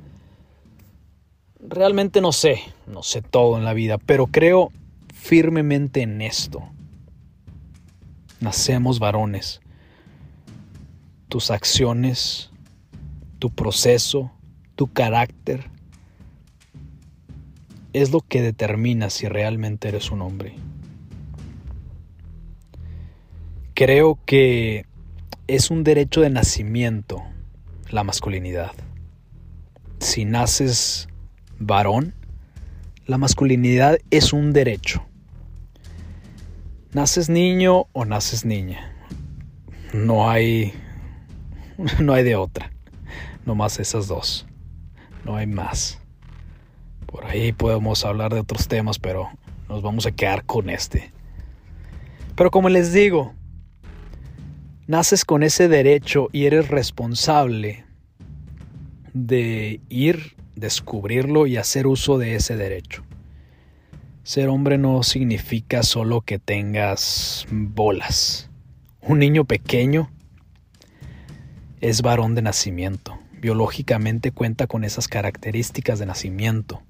Realmente 1.60 2.22
no 2.22 2.32
sé, 2.32 2.62
no 2.86 3.04
sé 3.04 3.22
todo 3.22 3.58
en 3.58 3.66
la 3.66 3.74
vida, 3.74 3.98
pero 3.98 4.28
creo 4.28 4.72
firmemente 5.14 6.02
en 6.02 6.22
esto. 6.22 6.64
Nacemos 8.40 9.00
varones. 9.00 9.62
Tus 11.30 11.52
acciones, 11.52 12.52
tu 13.40 13.50
proceso, 13.50 14.32
tu 14.76 14.92
carácter, 14.92 15.70
es 18.02 18.12
lo 18.12 18.22
que 18.22 18.42
determina 18.42 19.10
si 19.10 19.28
realmente 19.28 19.88
eres 19.88 20.12
un 20.12 20.22
hombre. 20.22 20.56
Creo 23.74 24.20
que 24.26 24.86
es 25.48 25.72
un 25.72 25.84
derecho 25.84 26.22
de 26.22 26.30
nacimiento 26.30 27.24
la 27.90 28.04
masculinidad. 28.04 28.72
Si 30.00 30.26
naces 30.26 31.08
varón, 31.58 32.14
la 33.06 33.18
masculinidad 33.18 33.98
es 34.12 34.34
un 34.34 34.54
derecho. 34.54 35.04
Naces 36.94 37.30
niño 37.30 37.88
o 37.94 38.06
naces 38.06 38.46
niña. 38.46 38.94
No 39.94 40.30
hay 40.30 40.74
no 42.00 42.14
hay 42.14 42.24
de 42.24 42.36
otra. 42.36 42.72
No 43.46 43.56
más 43.56 43.80
esas 43.80 44.08
dos. 44.08 44.46
No 45.24 45.36
hay 45.36 45.48
más. 45.48 46.00
Por 47.08 47.26
ahí 47.26 47.52
podemos 47.52 48.06
hablar 48.06 48.34
de 48.34 48.42
otros 48.42 48.68
temas, 48.68 49.00
pero 49.00 49.30
nos 49.68 49.82
vamos 49.82 50.06
a 50.06 50.12
quedar 50.12 50.46
con 50.46 50.70
este. 50.70 51.12
Pero 52.36 52.52
como 52.52 52.70
les 52.70 52.94
digo, 52.94 53.34
naces 54.86 55.26
con 55.26 55.42
ese 55.42 55.68
derecho 55.68 56.30
y 56.32 56.46
eres 56.46 56.68
responsable 56.68 57.86
de 59.14 59.82
ir, 59.90 60.36
descubrirlo 60.56 61.48
y 61.48 61.58
hacer 61.58 61.88
uso 61.88 62.18
de 62.18 62.36
ese 62.36 62.56
derecho. 62.56 63.04
Ser 64.24 64.50
hombre 64.50 64.78
no 64.78 65.04
significa 65.04 65.84
solo 65.84 66.22
que 66.22 66.38
tengas 66.38 67.46
bolas. 67.50 68.50
Un 69.02 69.20
niño 69.20 69.46
pequeño 69.46 70.12
es 71.80 72.02
varón 72.02 72.36
de 72.36 72.42
nacimiento. 72.42 73.18
Biológicamente 73.40 74.32
cuenta 74.32 74.68
con 74.68 74.84
esas 74.84 75.08
características 75.08 76.00
de 76.00 76.08
nacimiento. 76.08 76.84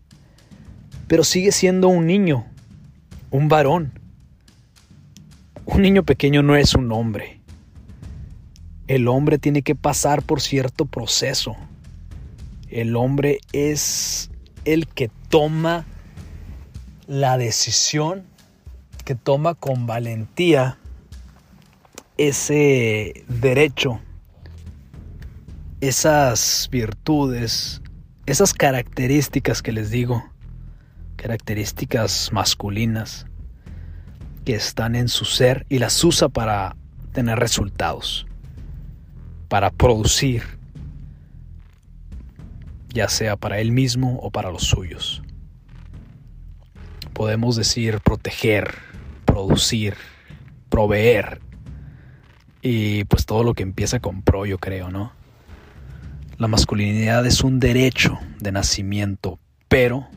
Pero 1.07 1.23
sigue 1.23 1.51
siendo 1.51 1.87
un 1.87 2.05
niño, 2.05 2.45
un 3.31 3.47
varón. 3.47 3.99
Un 5.65 5.81
niño 5.81 6.03
pequeño 6.03 6.43
no 6.43 6.55
es 6.55 6.75
un 6.75 6.91
hombre. 6.91 7.39
El 8.87 9.07
hombre 9.07 9.37
tiene 9.37 9.61
que 9.61 9.75
pasar 9.75 10.21
por 10.21 10.41
cierto 10.41 10.85
proceso. 10.85 11.55
El 12.69 12.95
hombre 12.95 13.39
es 13.51 14.29
el 14.65 14.87
que 14.87 15.09
toma 15.29 15.85
la 17.07 17.37
decisión 17.37 18.25
que 19.07 19.15
toma 19.15 19.55
con 19.55 19.87
valentía 19.87 20.77
ese 22.17 23.23
derecho, 23.29 24.01
esas 25.79 26.67
virtudes, 26.69 27.81
esas 28.25 28.53
características 28.53 29.61
que 29.61 29.71
les 29.71 29.91
digo, 29.91 30.29
características 31.17 32.31
masculinas 32.31 33.25
que 34.45 34.55
están 34.55 34.95
en 34.95 35.09
su 35.09 35.25
ser 35.25 35.65
y 35.67 35.79
las 35.79 36.01
usa 36.03 36.29
para 36.29 36.77
tener 37.11 37.37
resultados, 37.37 38.25
para 39.49 39.71
producir, 39.71 40.43
ya 42.89 43.09
sea 43.09 43.35
para 43.35 43.59
él 43.59 43.73
mismo 43.73 44.17
o 44.21 44.31
para 44.31 44.51
los 44.51 44.63
suyos 44.63 45.21
podemos 47.17 47.55
decir 47.55 47.99
proteger, 48.01 48.75
producir, 49.25 49.95
proveer 50.69 51.41
y 52.61 53.05
pues 53.05 53.25
todo 53.25 53.43
lo 53.43 53.55
que 53.55 53.63
empieza 53.63 53.99
con 53.99 54.21
pro, 54.21 54.45
yo 54.45 54.59
creo, 54.59 54.91
¿no? 54.91 55.13
La 56.37 56.47
masculinidad 56.47 57.25
es 57.25 57.43
un 57.43 57.59
derecho 57.59 58.19
de 58.39 58.51
nacimiento, 58.51 59.39
pero 59.67 60.07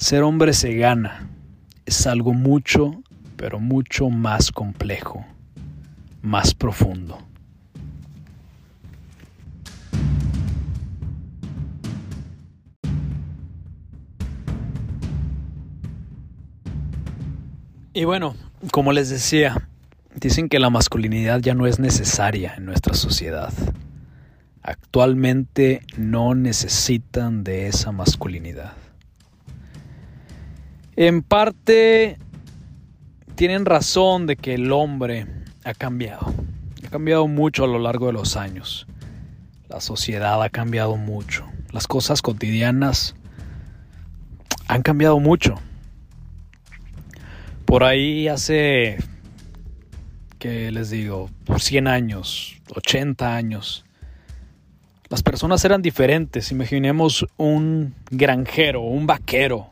ser 0.00 0.22
hombre 0.22 0.54
se 0.54 0.74
gana. 0.74 1.28
Es 1.84 2.06
algo 2.06 2.32
mucho, 2.32 3.02
pero 3.36 3.60
mucho 3.60 4.08
más 4.08 4.50
complejo, 4.50 5.26
más 6.22 6.54
profundo. 6.54 7.18
Y 17.92 18.04
bueno, 18.04 18.34
como 18.72 18.92
les 18.92 19.10
decía, 19.10 19.68
dicen 20.14 20.48
que 20.48 20.58
la 20.58 20.70
masculinidad 20.70 21.40
ya 21.40 21.54
no 21.54 21.66
es 21.66 21.78
necesaria 21.78 22.54
en 22.56 22.64
nuestra 22.64 22.94
sociedad. 22.94 23.52
Actualmente 24.62 25.82
no 25.98 26.34
necesitan 26.34 27.44
de 27.44 27.66
esa 27.66 27.92
masculinidad. 27.92 28.79
En 31.02 31.22
parte 31.22 32.18
tienen 33.34 33.64
razón 33.64 34.26
de 34.26 34.36
que 34.36 34.52
el 34.52 34.70
hombre 34.70 35.26
ha 35.64 35.72
cambiado. 35.72 36.34
Ha 36.84 36.90
cambiado 36.90 37.26
mucho 37.26 37.64
a 37.64 37.68
lo 37.68 37.78
largo 37.78 38.08
de 38.08 38.12
los 38.12 38.36
años. 38.36 38.86
La 39.70 39.80
sociedad 39.80 40.42
ha 40.42 40.50
cambiado 40.50 40.98
mucho. 40.98 41.46
Las 41.72 41.86
cosas 41.86 42.20
cotidianas 42.20 43.14
han 44.68 44.82
cambiado 44.82 45.18
mucho. 45.20 45.54
Por 47.64 47.82
ahí 47.82 48.28
hace, 48.28 48.98
¿qué 50.38 50.70
les 50.70 50.90
digo? 50.90 51.30
Por 51.46 51.62
100 51.62 51.88
años, 51.88 52.60
80 52.76 53.36
años. 53.36 53.86
Las 55.08 55.22
personas 55.22 55.64
eran 55.64 55.80
diferentes. 55.80 56.52
Imaginemos 56.52 57.26
un 57.38 57.94
granjero, 58.10 58.82
un 58.82 59.06
vaquero. 59.06 59.70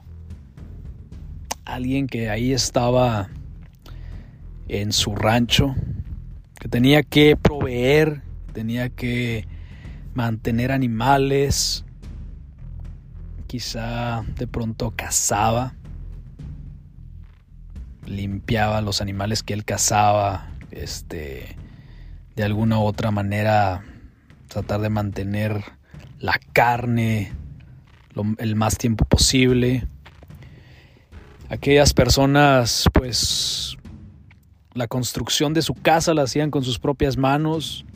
Alguien 1.69 2.09
que 2.09 2.31
ahí 2.31 2.53
estaba 2.53 3.29
en 4.67 4.93
su 4.93 5.15
rancho, 5.15 5.77
que 6.59 6.69
tenía 6.69 7.05
que 7.05 7.37
proveer, 7.37 8.23
tenía 8.53 8.89
que 8.89 9.47
mantener 10.15 10.73
animales, 10.73 11.85
quizá 13.47 14.25
de 14.37 14.49
pronto 14.49 14.93
cazaba 14.97 15.75
limpiaba 18.09 18.81
los 18.81 19.01
animales 19.01 19.43
que 19.43 19.55
él 19.55 19.65
cazaba, 19.65 20.51
este, 20.71 21.57
de 22.37 22.43
alguna 22.43 22.79
u 22.79 22.83
otra 22.83 23.11
manera 23.11 23.85
tratar 24.49 24.81
de 24.81 24.91
mantener 24.91 25.63
la 26.19 26.39
carne 26.53 27.33
el 28.39 28.57
más 28.57 28.79
tiempo 28.79 29.05
posible. 29.05 29.87
Aquellas 31.51 31.95
personas, 31.95 32.85
pues, 32.93 33.79
la 34.75 34.87
construcción 34.87 35.55
de 35.55 35.63
su 35.63 35.73
casa 35.73 36.13
la 36.13 36.23
hacían 36.23 36.51
con 36.51 36.63
sus 36.63 36.79
propias 36.79 37.17
manos, 37.17 37.87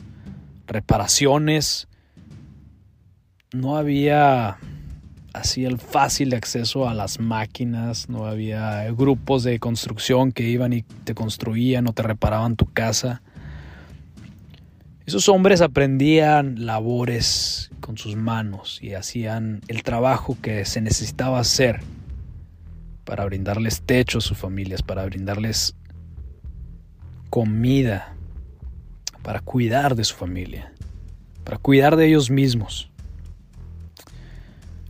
reparaciones. 0.65 1.87
No 3.53 3.77
había 3.77 4.57
así 5.33 5.65
el 5.65 5.77
fácil 5.77 6.33
acceso 6.33 6.89
a 6.89 6.95
las 6.95 7.19
máquinas, 7.19 8.09
no 8.09 8.25
había 8.25 8.91
grupos 8.91 9.43
de 9.43 9.59
construcción 9.59 10.31
que 10.31 10.49
iban 10.49 10.73
y 10.73 10.81
te 10.81 11.13
construían 11.13 11.87
o 11.87 11.93
te 11.93 12.01
reparaban 12.01 12.55
tu 12.55 12.65
casa. 12.65 13.21
Esos 15.05 15.29
hombres 15.29 15.61
aprendían 15.61 16.65
labores 16.65 17.69
con 17.81 17.99
sus 17.99 18.15
manos 18.15 18.79
y 18.81 18.95
hacían 18.95 19.61
el 19.67 19.83
trabajo 19.83 20.37
que 20.41 20.65
se 20.65 20.81
necesitaba 20.81 21.39
hacer 21.39 21.81
para 23.03 23.25
brindarles 23.25 23.81
techo 23.81 24.19
a 24.19 24.21
sus 24.21 24.37
familias, 24.37 24.81
para 24.81 25.05
brindarles 25.05 25.75
comida, 27.29 28.15
para 29.21 29.39
cuidar 29.39 29.95
de 29.95 30.03
su 30.03 30.15
familia, 30.15 30.71
para 31.43 31.57
cuidar 31.57 31.95
de 31.95 32.07
ellos 32.07 32.29
mismos. 32.29 32.89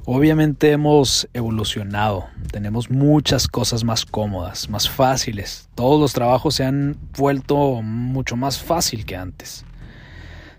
Obviamente 0.06 0.72
hemos 0.72 1.30
evolucionado, 1.34 2.28
tenemos 2.52 2.90
muchas 2.90 3.48
cosas 3.48 3.86
más 3.86 4.06
cómodas, 4.06 4.70
más 4.70 4.90
fáciles. 4.90 5.70
Todos 5.76 5.98
los 5.98 6.12
trabajos 6.12 6.56
se 6.56 6.66
han 6.66 6.98
vuelto 7.18 7.82
mucho 7.82 8.36
más 8.36 8.60
fácil 8.60 9.06
que 9.06 9.16
antes. 9.16 9.64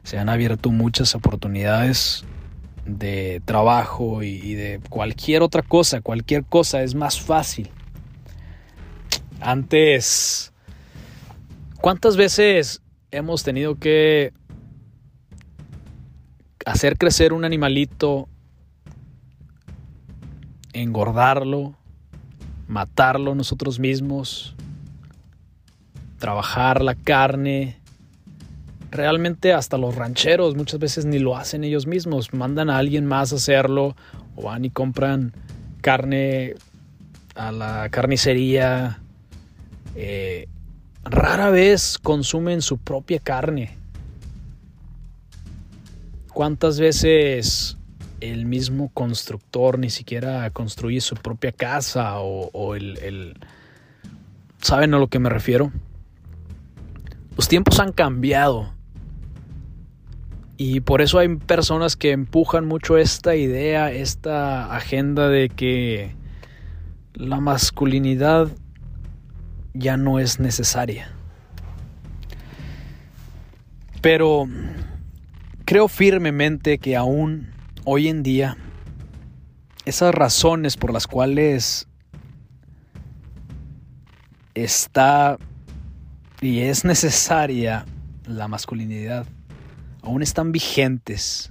Se 0.03 0.19
han 0.19 0.31
abierto 0.31 0.71
muchas 0.71 1.15
oportunidades 1.15 2.25
de 2.85 3.43
trabajo 3.45 4.23
y, 4.23 4.55
de 4.55 4.81
cualquier 4.91 5.43
otra 5.43 5.63
cosa, 5.63 6.01
cualquier 6.01 6.45
cosa 6.45 6.83
es 6.83 6.95
más 6.95 7.21
fácil. 7.21 7.71
Antes, 9.41 10.53
¿cuántas 11.81 12.17
veces 12.17 12.83
hemos 13.11 13.43
tenido 13.43 13.77
que 13.77 14.33
hacer 16.65 16.97
crecer 16.97 17.33
un 17.33 17.45
animalito 17.45 18.29
engordarlo, 20.75 21.75
matarlo 22.67 23.35
nosotros 23.35 23.79
mismos, 23.79 24.55
trabajar 26.19 26.83
la 26.83 26.95
carne. 26.95 27.81
Realmente 28.95 29.53
hasta 29.53 29.77
los 29.77 29.97
rancheros 29.97 30.55
muchas 30.55 30.79
veces 30.79 31.05
ni 31.05 31.19
lo 31.19 31.37
hacen 31.37 31.65
ellos 31.65 31.85
mismos, 31.89 32.33
mandan 32.33 32.71
a 32.71 32.79
alguien 32.79 33.07
más 33.07 33.33
a 33.33 33.37
hacerlo 33.37 33.97
o 34.37 34.43
van 34.45 34.65
y 34.65 34.71
compran 34.71 35.33
carne 35.81 36.55
a 37.35 37.51
la 37.51 37.89
carnicería. 37.91 39.01
Eh, 39.97 40.47
rara 41.03 41.51
vez 41.51 41.99
consumen 41.99 42.63
su 42.63 42.79
propia 42.79 43.19
carne. 43.19 43.77
¿Cuántas 46.33 46.79
veces 46.79 47.77
el 48.21 48.47
mismo 48.47 48.93
constructor 48.95 49.77
ni 49.77 49.91
siquiera 49.91 50.49
construye 50.51 51.01
su 51.01 51.17
propia 51.17 51.51
casa 51.51 52.21
o, 52.21 52.77
el, 52.77 53.37
¿Saben 54.61 54.95
a 54.95 54.99
lo 54.99 55.09
que 55.09 55.19
me 55.19 55.31
refiero? 55.31 55.73
Los 57.37 57.49
tiempos 57.49 57.81
han 57.81 57.91
cambiado. 57.91 58.73
Y 60.57 60.81
por 60.81 61.03
eso 61.03 61.19
hay 61.19 61.35
personas 61.37 61.97
que 61.97 62.13
empujan 62.13 62.65
mucho 62.65 62.97
esta 62.97 63.35
idea, 63.35 63.91
esta 63.91 64.75
agenda 64.75 65.29
de 65.29 65.49
que 65.49 66.15
la 67.15 67.41
masculinidad 67.41 68.49
ya 69.73 69.97
no 69.97 70.21
es 70.21 70.39
necesaria. 70.39 71.11
Pero 74.01 74.47
creo 75.65 75.89
firmemente 75.89 76.79
que 76.79 76.95
aún 76.95 77.53
hoy 77.85 78.09
en 78.09 78.23
día, 78.23 78.57
esas 79.87 80.15
razones 80.15 80.77
por 80.77 80.93
las 80.93 81.07
cuales 81.07 81.89
está 84.55 85.37
y 86.41 86.61
es 86.61 86.85
necesaria 86.85 87.87
la 88.27 88.47
masculinidad, 88.47 89.27
aún 90.05 90.23
están 90.23 90.53
vigentes. 90.53 91.51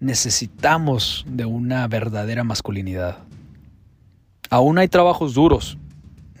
Necesitamos 0.00 1.24
de 1.28 1.44
una 1.44 1.86
verdadera 1.88 2.44
masculinidad. 2.44 3.18
Aún 4.50 4.78
hay 4.78 4.88
trabajos 4.88 5.34
duros. 5.34 5.78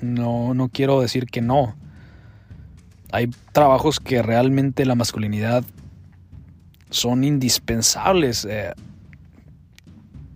No, 0.00 0.54
no 0.54 0.68
quiero 0.68 1.00
decir 1.00 1.26
que 1.26 1.40
no. 1.40 1.76
Hay 3.12 3.30
trabajos 3.52 4.00
que 4.00 4.22
realmente 4.22 4.84
la 4.86 4.94
masculinidad 4.94 5.64
son 6.90 7.24
indispensables. 7.24 8.46
Eh, 8.48 8.72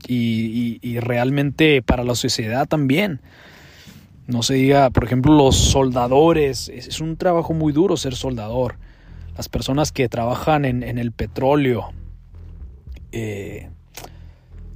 y, 0.07 1.01
realmente 1.01 1.83
para 1.83 2.05
la 2.05 2.15
sociedad 2.15 2.67
también. 2.67 3.21
No 4.27 4.43
se 4.43 4.55
diga, 4.55 4.91
por 4.91 5.05
ejemplo, 5.05 5.35
los 5.35 5.57
soldadores. 5.57 6.69
Es, 6.69 7.01
un 7.01 7.17
trabajo 7.17 7.53
muy 7.53 7.73
duro 7.73 7.97
ser 7.97 8.15
soldador. 8.15 8.77
Las 9.37 9.49
personas 9.49 9.93
que 9.93 10.09
trabajan 10.09 10.65
en, 10.65 10.83
el 10.83 11.13
petróleo. 11.13 11.93
Eh, 13.13 13.69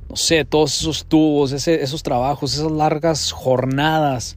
no 0.09 0.17
sé, 0.17 0.45
todos 0.45 0.81
esos 0.81 1.05
tubos, 1.07 1.53
esos 1.53 2.03
trabajos, 2.03 2.55
esas 2.55 2.73
largas 2.73 3.33
jornadas. 3.33 4.37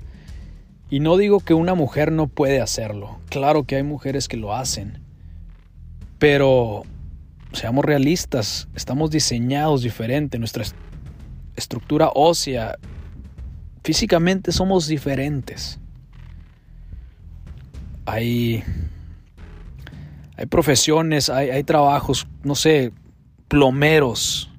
Y 0.90 1.00
no 1.00 1.18
digo 1.18 1.40
que 1.40 1.54
una 1.54 1.74
mujer 1.74 2.12
no 2.12 2.28
puede 2.28 2.62
hacerlo. 2.62 3.18
Claro 3.30 3.64
que 3.64 3.78
hay 3.78 3.84
mujeres 3.84 4.28
que 4.28 4.38
lo 4.38 4.54
hacen. 4.54 5.00
Pero 6.20 6.84
seamos 7.54 7.86
realistas, 7.86 8.68
estamos 8.76 9.12
diseñados 9.12 9.82
diferente, 9.82 10.38
nuestra 10.40 10.64
estructura 11.56 12.12
ósea, 12.14 12.78
físicamente 13.84 14.52
somos 14.52 14.88
diferentes. 14.88 15.80
Hay, 18.06 18.64
hay 20.42 20.48
profesiones, 20.48 21.30
hay, 21.30 21.52
hay 21.52 21.64
trabajos, 21.64 22.28
no 22.42 22.56
sé, 22.56 22.92
plomeros. 23.48 24.50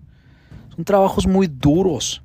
Son 0.77 0.85
trabajos 0.85 1.27
muy 1.27 1.49
duros. 1.49 2.23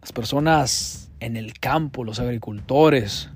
Las 0.00 0.12
personas 0.12 1.10
en 1.18 1.36
el 1.36 1.58
campo, 1.58 2.04
los 2.04 2.20
agricultores, 2.20 3.28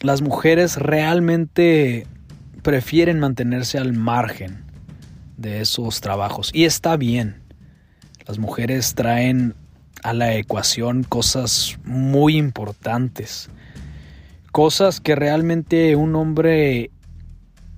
las 0.00 0.20
mujeres 0.20 0.76
realmente 0.76 2.06
prefieren 2.62 3.18
mantenerse 3.18 3.78
al 3.78 3.94
margen 3.94 4.64
de 5.38 5.62
esos 5.62 6.02
trabajos. 6.02 6.50
Y 6.52 6.64
está 6.66 6.98
bien. 6.98 7.40
Las 8.26 8.38
mujeres 8.38 8.94
traen 8.94 9.54
a 10.02 10.12
la 10.12 10.34
ecuación 10.34 11.02
cosas 11.02 11.78
muy 11.82 12.36
importantes. 12.36 13.48
Cosas 14.58 15.00
que 15.00 15.14
realmente 15.14 15.94
un 15.94 16.16
hombre 16.16 16.90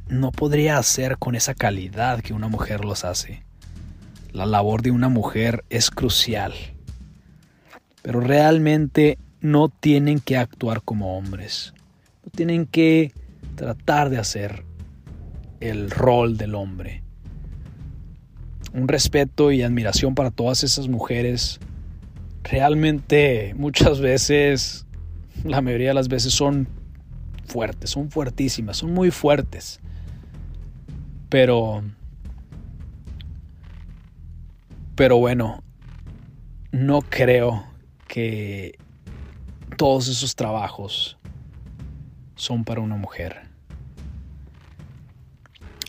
no 0.09 0.33
podría 0.33 0.79
hacer 0.79 1.19
con 1.19 1.35
esa 1.35 1.53
calidad 1.53 2.23
que 2.23 2.33
una 2.33 2.49
mujer 2.49 2.87
los 2.87 3.05
hace. 3.05 3.45
La 4.33 4.47
labor 4.47 4.81
de 4.81 4.90
una 4.90 5.11
mujer 5.11 5.62
es 5.69 5.90
crucial. 5.90 6.55
Pero 8.01 8.21
realmente 8.21 9.19
no 9.43 9.69
tienen 9.69 10.21
que 10.21 10.38
actuar 10.38 10.81
como 10.81 11.19
hombres. 11.19 11.75
No 12.25 12.31
tienen 12.35 12.64
que 12.64 13.12
tratar 13.57 14.09
de 14.09 14.16
hacer 14.16 14.64
el 15.61 15.90
rol 15.90 16.38
del 16.38 16.55
hombre. 16.55 17.03
Un 18.73 18.88
respeto 18.88 19.53
y 19.53 19.61
admiración 19.61 20.14
para 20.14 20.31
todas 20.31 20.64
esas 20.64 20.88
mujeres. 20.88 21.61
Realmente 22.43 23.53
muchas 23.55 24.01
veces, 24.01 24.87
la 25.45 25.61
mayoría 25.61 25.88
de 25.88 25.95
las 25.95 26.09
veces 26.09 26.33
son 26.33 26.69
fuertes, 27.47 27.90
son 27.90 28.11
fuertísimas, 28.11 28.79
son 28.79 28.93
muy 28.93 29.11
fuertes. 29.11 29.81
Pero... 31.29 31.83
Pero 34.97 35.16
bueno, 35.16 35.62
no 36.73 37.01
creo 37.01 37.64
que 38.07 38.79
todos 39.79 40.09
esos 40.09 40.35
trabajos 40.35 41.16
son 42.35 42.64
para 42.64 42.83
una 42.83 42.97
mujer 42.97 43.51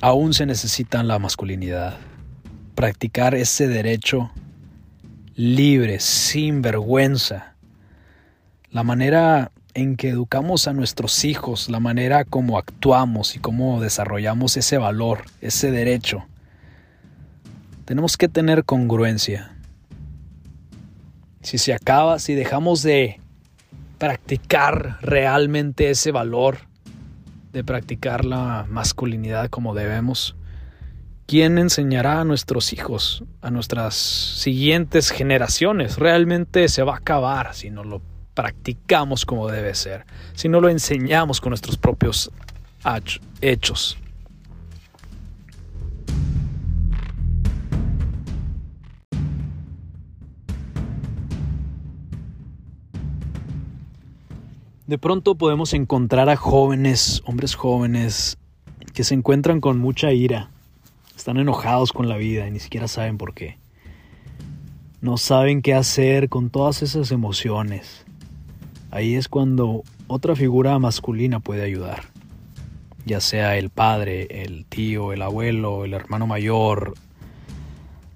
aún 0.01 0.33
se 0.33 0.45
necesita 0.45 1.03
la 1.03 1.19
masculinidad. 1.19 1.97
Practicar 2.75 3.35
ese 3.35 3.67
derecho 3.67 4.31
libre, 5.35 5.99
sin 5.99 6.61
vergüenza. 6.61 7.50
La 8.71 8.83
manera 8.83 9.51
en 9.73 9.95
que 9.95 10.09
educamos 10.09 10.67
a 10.67 10.73
nuestros 10.73 11.23
hijos, 11.25 11.69
la 11.69 11.79
manera 11.79 12.25
como 12.25 12.57
actuamos 12.57 13.35
y 13.35 13.39
cómo 13.39 13.81
desarrollamos 13.81 14.57
ese 14.57 14.77
valor, 14.77 15.23
ese 15.41 15.71
derecho. 15.71 16.23
Tenemos 17.85 18.17
que 18.17 18.27
tener 18.27 18.63
congruencia. 18.63 19.55
Si 21.41 21.57
se 21.57 21.73
acaba, 21.73 22.19
si 22.19 22.33
dejamos 22.33 22.83
de 22.83 23.19
practicar 23.97 24.97
realmente 25.01 25.89
ese 25.89 26.11
valor, 26.11 26.59
de 27.51 27.63
practicar 27.63 28.25
la 28.25 28.65
masculinidad 28.69 29.49
como 29.49 29.75
debemos? 29.75 30.35
¿Quién 31.27 31.57
enseñará 31.57 32.21
a 32.21 32.25
nuestros 32.25 32.73
hijos, 32.73 33.23
a 33.41 33.51
nuestras 33.51 33.95
siguientes 33.95 35.11
generaciones? 35.11 35.97
Realmente 35.97 36.67
se 36.67 36.83
va 36.83 36.95
a 36.95 36.97
acabar 36.97 37.53
si 37.53 37.69
no 37.69 37.83
lo 37.83 38.01
practicamos 38.41 39.23
como 39.23 39.47
debe 39.49 39.75
ser, 39.75 40.03
si 40.33 40.49
no 40.49 40.61
lo 40.61 40.69
enseñamos 40.69 41.39
con 41.39 41.51
nuestros 41.51 41.77
propios 41.77 42.31
hechos. 43.39 43.99
De 54.87 54.97
pronto 54.97 55.35
podemos 55.35 55.75
encontrar 55.75 56.27
a 56.27 56.35
jóvenes, 56.35 57.21
hombres 57.25 57.53
jóvenes, 57.53 58.39
que 58.95 59.03
se 59.03 59.13
encuentran 59.13 59.61
con 59.61 59.77
mucha 59.77 60.13
ira, 60.13 60.49
están 61.15 61.37
enojados 61.37 61.93
con 61.93 62.09
la 62.09 62.17
vida 62.17 62.47
y 62.47 62.51
ni 62.51 62.59
siquiera 62.59 62.87
saben 62.87 63.19
por 63.19 63.35
qué. 63.35 63.59
No 64.99 65.17
saben 65.17 65.61
qué 65.61 65.75
hacer 65.75 66.27
con 66.27 66.49
todas 66.49 66.81
esas 66.81 67.11
emociones. 67.11 68.03
Ahí 68.91 69.15
es 69.15 69.27
cuando 69.27 69.83
otra 70.07 70.35
figura 70.35 70.77
masculina 70.77 71.39
puede 71.39 71.63
ayudar, 71.63 72.03
ya 73.05 73.21
sea 73.21 73.57
el 73.57 73.69
padre, 73.69 74.43
el 74.43 74.65
tío, 74.65 75.13
el 75.13 75.21
abuelo, 75.21 75.85
el 75.85 75.93
hermano 75.93 76.27
mayor, 76.27 76.93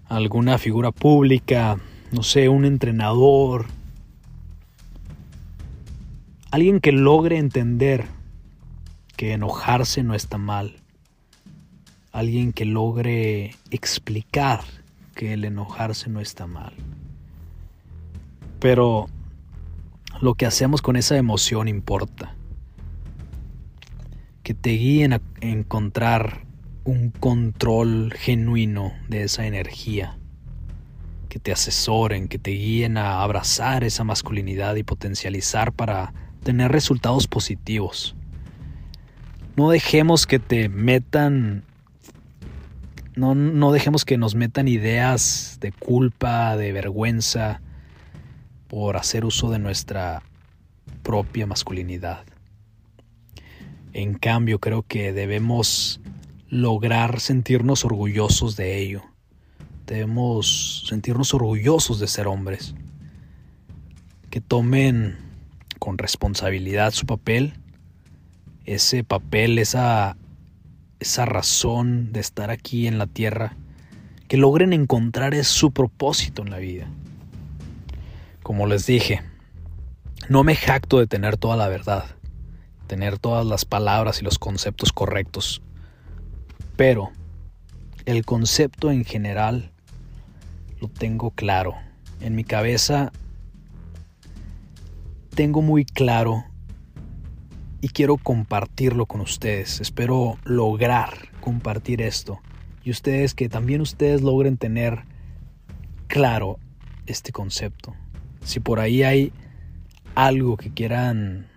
alguna 0.08 0.58
figura 0.58 0.92
pública, 0.92 1.78
no 2.12 2.22
sé, 2.22 2.50
un 2.50 2.66
entrenador, 2.66 3.66
Alguien 6.56 6.80
que 6.80 6.94
logre 6.94 7.38
entender 7.38 8.06
que 9.18 9.34
enojarse 9.34 10.04
no 10.04 10.14
está 10.14 10.38
mal. 10.38 10.78
Alguien 12.14 12.54
que 12.54 12.64
logre 12.64 13.56
explicar 13.72 14.62
que 15.16 15.34
el 15.34 15.44
enojarse 15.44 16.10
no 16.10 16.22
está 16.22 16.48
mal. 16.48 16.72
Pero 18.62 19.10
lo 20.26 20.34
que 20.34 20.48
hacemos 20.48 20.82
con 20.82 20.96
esa 20.96 21.16
emoción 21.18 21.68
importa. 21.68 22.36
Que 24.42 24.56
te 24.56 24.72
guíen 24.72 25.14
a 25.14 25.22
encontrar 25.40 26.46
un 26.84 27.12
control 27.12 28.12
genuino 28.12 28.92
de 29.08 29.24
esa 29.24 29.46
energía. 29.46 30.18
Que 31.30 31.38
te 31.38 31.52
asesoren, 31.52 32.28
que 32.28 32.40
te 32.40 32.52
guíen 32.52 32.98
a 32.98 33.22
abrazar 33.22 33.84
esa 33.84 34.04
masculinidad 34.04 34.76
y 34.76 34.84
potencializar 34.84 35.72
para 35.72 36.12
tener 36.44 36.72
resultados 36.72 37.28
positivos. 37.28 38.16
No 39.56 39.70
dejemos 39.70 40.26
que 40.26 40.40
te 40.40 40.70
metan, 40.70 41.64
no, 43.16 43.36
no 43.36 43.72
dejemos 43.72 44.06
que 44.06 44.18
nos 44.18 44.34
metan 44.34 44.68
ideas 44.68 45.60
de 45.62 45.72
culpa, 45.72 46.58
de 46.58 46.72
vergüenza 46.72 47.62
por 48.76 48.98
hacer 48.98 49.24
uso 49.24 49.50
de 49.52 49.58
nuestra 49.58 50.22
propia 51.02 51.48
masculinidad. 51.48 52.26
En 53.94 54.16
cambio, 54.16 54.60
creo 54.60 54.84
que 54.84 55.14
debemos 55.14 56.02
lograr 56.50 57.22
sentirnos 57.22 57.86
orgullosos 57.86 58.58
de 58.58 58.78
ello. 58.78 59.02
Debemos 59.88 60.84
sentirnos 60.90 61.34
orgullosos 61.34 62.02
de 62.02 62.08
ser 62.10 62.28
hombres. 62.28 62.76
Que 64.30 64.42
tomen 64.42 65.20
con 65.80 65.98
responsabilidad 65.98 66.92
su 66.92 67.06
papel, 67.06 67.54
ese 68.66 69.06
papel, 69.06 69.58
esa, 69.58 70.18
esa 71.00 71.24
razón 71.24 72.12
de 72.12 72.20
estar 72.20 72.52
aquí 72.52 72.88
en 72.88 72.98
la 72.98 73.08
tierra, 73.08 73.56
que 74.28 74.36
logren 74.36 74.74
encontrar 74.74 75.34
es 75.34 75.48
su 75.48 75.72
propósito 75.72 76.42
en 76.42 76.50
la 76.50 76.58
vida. 76.58 76.90
Como 78.46 78.68
les 78.68 78.86
dije, 78.86 79.24
no 80.30 80.44
me 80.44 80.56
jacto 80.56 81.00
de 81.00 81.08
tener 81.08 81.36
toda 81.36 81.58
la 81.58 81.68
verdad, 81.68 82.06
tener 82.86 83.18
todas 83.18 83.44
las 83.44 83.66
palabras 83.66 84.22
y 84.22 84.24
los 84.24 84.38
conceptos 84.38 84.94
correctos, 84.94 85.64
pero 86.76 87.10
el 88.06 88.24
concepto 88.24 88.92
en 88.92 89.04
general 89.04 89.72
lo 90.80 90.90
tengo 90.90 91.32
claro. 91.32 91.74
En 92.22 92.36
mi 92.36 92.44
cabeza 92.44 93.12
tengo 95.34 95.64
muy 95.64 95.84
claro 95.84 96.46
y 97.82 97.90
quiero 97.90 98.18
compartirlo 98.18 99.08
con 99.08 99.22
ustedes. 99.22 99.82
Espero 99.82 100.38
lograr 100.44 101.30
compartir 101.42 102.00
esto 102.00 102.42
y 102.84 102.92
ustedes 102.92 103.34
que 103.34 103.50
también 103.50 103.82
ustedes 103.82 104.22
logren 104.22 104.58
tener 104.58 105.04
claro 106.08 106.60
este 107.08 107.32
concepto. 107.32 107.96
Si 108.46 108.60
por 108.60 108.80
ahí 108.80 109.02
hay 109.02 109.34
algo 110.14 110.56
que 110.56 110.72
quieran 110.72 111.48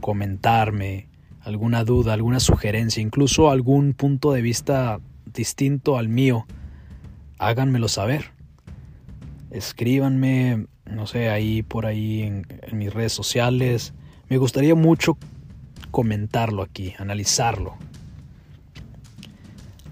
comentarme, 0.00 1.08
alguna 1.42 1.84
duda, 1.84 2.14
alguna 2.14 2.40
sugerencia, 2.40 3.02
incluso 3.02 3.50
algún 3.50 3.92
punto 3.92 4.32
de 4.32 4.40
vista 4.40 4.98
distinto 5.26 5.98
al 5.98 6.08
mío, 6.08 6.46
háganmelo 7.38 7.88
saber. 7.88 8.30
Escríbanme, 9.50 10.66
no 10.86 11.06
sé, 11.06 11.28
ahí 11.28 11.62
por 11.62 11.84
ahí 11.84 12.22
en, 12.22 12.46
en 12.62 12.78
mis 12.78 12.94
redes 12.94 13.12
sociales. 13.12 13.92
Me 14.30 14.38
gustaría 14.38 14.74
mucho 14.74 15.18
comentarlo 15.90 16.62
aquí, 16.62 16.94
analizarlo. 16.98 17.76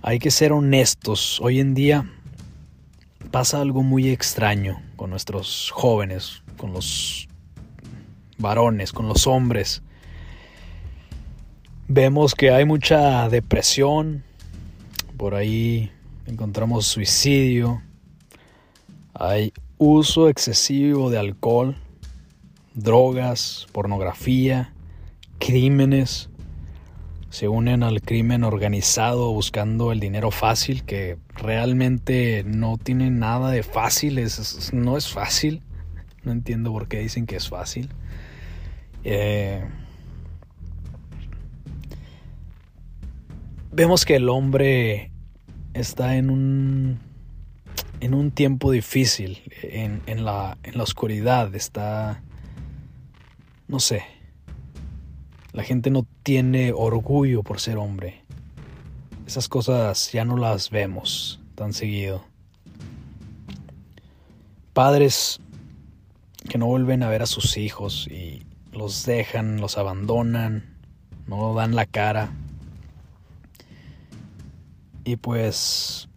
Hay 0.01 0.19
que 0.19 0.31
ser 0.31 0.53
honestos. 0.53 1.39
Hoy 1.43 1.61
en 1.61 1.75
día 1.75 2.11
pasa 3.31 3.61
algo 3.61 3.83
muy 3.83 4.09
extraño 4.09 4.84
con 5.05 5.11
nuestros 5.11 5.71
jóvenes, 5.71 6.43
con 6.57 6.73
los 6.73 7.29
varones, 8.39 8.91
con 8.91 9.07
los 9.07 9.27
hombres. 9.27 9.83
Vemos 11.89 12.35
que 12.35 12.51
hay 12.51 12.65
mucha 12.65 13.29
depresión, 13.29 14.25
por 15.19 15.35
ahí 15.35 15.93
encontramos 16.25 16.87
suicidio, 16.87 17.83
hay 19.13 19.53
uso 19.77 20.31
excesivo 20.31 21.11
de 21.11 21.19
alcohol, 21.19 21.77
drogas, 22.73 23.67
pornografía, 23.73 24.73
crímenes. 25.39 26.31
Se 27.35 27.49
unen 27.49 27.83
al 27.83 28.01
crimen 28.01 28.45
organizado 28.45 29.33
buscando 29.33 29.91
el 29.91 29.99
dinero 29.99 30.31
fácil, 30.31 30.85
que 30.85 31.19
realmente 31.35 32.45
no 32.47 32.79
tiene 32.79 33.11
nada 33.11 33.51
de 33.51 33.65
fácil, 33.65 34.19
es, 34.19 34.73
no 34.73 34.97
es 34.97 35.13
fácil. 35.13 35.61
No 36.23 36.31
entiendo 36.31 36.71
por 36.71 36.87
qué 36.87 37.01
dicen 37.01 37.27
que 37.27 37.35
es 37.35 37.49
fácil. 37.49 37.89
Eh, 39.03 39.65
vemos 43.73 44.05
que 44.05 44.15
el 44.15 44.29
hombre 44.29 45.11
está 45.73 46.15
en 46.15 46.31
un 46.31 47.01
en 47.99 48.15
un 48.15 48.31
tiempo 48.31 48.71
difícil, 48.71 49.43
en, 49.61 50.03
en, 50.07 50.25
la, 50.25 50.57
en 50.63 50.79
la 50.79 50.85
oscuridad, 50.85 51.53
está, 51.57 52.23
no 53.67 53.81
sé, 53.81 54.05
la 55.55 55.63
gente 55.63 55.91
no 55.91 56.05
tiene 56.25 56.73
orgullo 56.73 57.45
por 57.45 57.61
ser 57.61 57.79
hombre. 57.79 58.25
Esas 59.25 59.49
cosas 59.49 60.11
ya 60.13 60.25
no 60.25 60.37
las 60.37 60.69
vemos 60.69 61.41
tan 61.55 61.73
seguido. 61.73 62.25
Padres 64.73 65.41
que 66.49 66.59
no 66.59 66.67
vuelven 66.67 67.05
a 67.05 67.09
ver 67.09 67.23
a 67.23 67.27
sus 67.27 67.57
hijos 67.57 68.09
y 68.09 68.43
los 68.73 69.07
dejan, 69.07 69.61
los 69.61 69.79
abandonan, 69.79 70.77
no 71.29 71.55
dan 71.55 71.77
la 71.77 71.87
cara. 71.87 72.33
Y 75.05 75.17
pues 75.17 76.09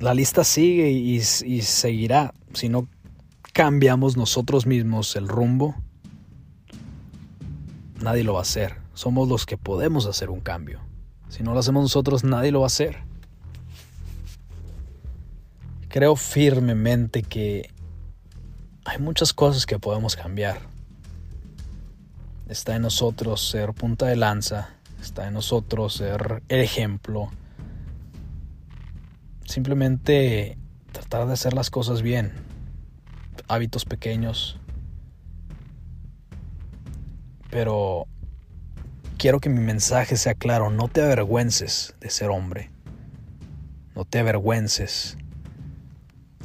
la 0.00 0.14
lista 0.14 0.42
sigue 0.42 0.90
y, 0.90 1.14
y, 1.14 1.62
seguirá. 1.62 2.34
Si 2.54 2.68
no 2.68 2.88
cambiamos 3.52 4.16
nosotros 4.16 4.66
mismos 4.66 5.14
el 5.14 5.28
rumbo, 5.28 5.76
nadie 8.00 8.24
lo 8.24 8.34
va 8.34 8.40
a 8.40 8.42
hacer. 8.42 8.76
Somos 8.94 9.28
los 9.28 9.46
que 9.46 9.56
podemos 9.56 10.06
hacer 10.06 10.30
un 10.30 10.40
cambio. 10.40 10.80
Si 11.28 11.42
no 11.42 11.52
lo 11.52 11.60
hacemos 11.60 11.82
nosotros, 11.82 12.24
nadie 12.24 12.52
lo 12.52 12.60
va 12.60 12.66
a 12.66 12.68
hacer. 12.68 12.98
Creo 15.88 16.16
firmemente 16.16 17.22
que 17.22 17.70
hay 18.84 18.98
muchas 18.98 19.32
cosas 19.32 19.66
que 19.66 19.78
podemos 19.78 20.16
cambiar. 20.16 20.60
Está 22.48 22.76
en 22.76 22.82
nosotros 22.82 23.48
ser 23.48 23.72
punta 23.72 24.06
de 24.06 24.16
lanza, 24.16 24.70
está 25.00 25.26
en 25.26 25.34
nosotros 25.34 25.94
ser 25.94 26.42
el 26.48 26.60
ejemplo. 26.60 27.30
Simplemente 29.44 30.58
tratar 30.92 31.26
de 31.26 31.32
hacer 31.32 31.54
las 31.54 31.70
cosas 31.70 32.02
bien. 32.02 32.32
Hábitos 33.48 33.84
pequeños. 33.84 34.58
Pero 37.54 38.08
quiero 39.16 39.38
que 39.38 39.48
mi 39.48 39.60
mensaje 39.60 40.16
sea 40.16 40.34
claro. 40.34 40.70
No 40.70 40.88
te 40.88 41.02
avergüences 41.02 41.94
de 42.00 42.10
ser 42.10 42.30
hombre. 42.30 42.72
No 43.94 44.04
te 44.04 44.18
avergüences. 44.18 45.16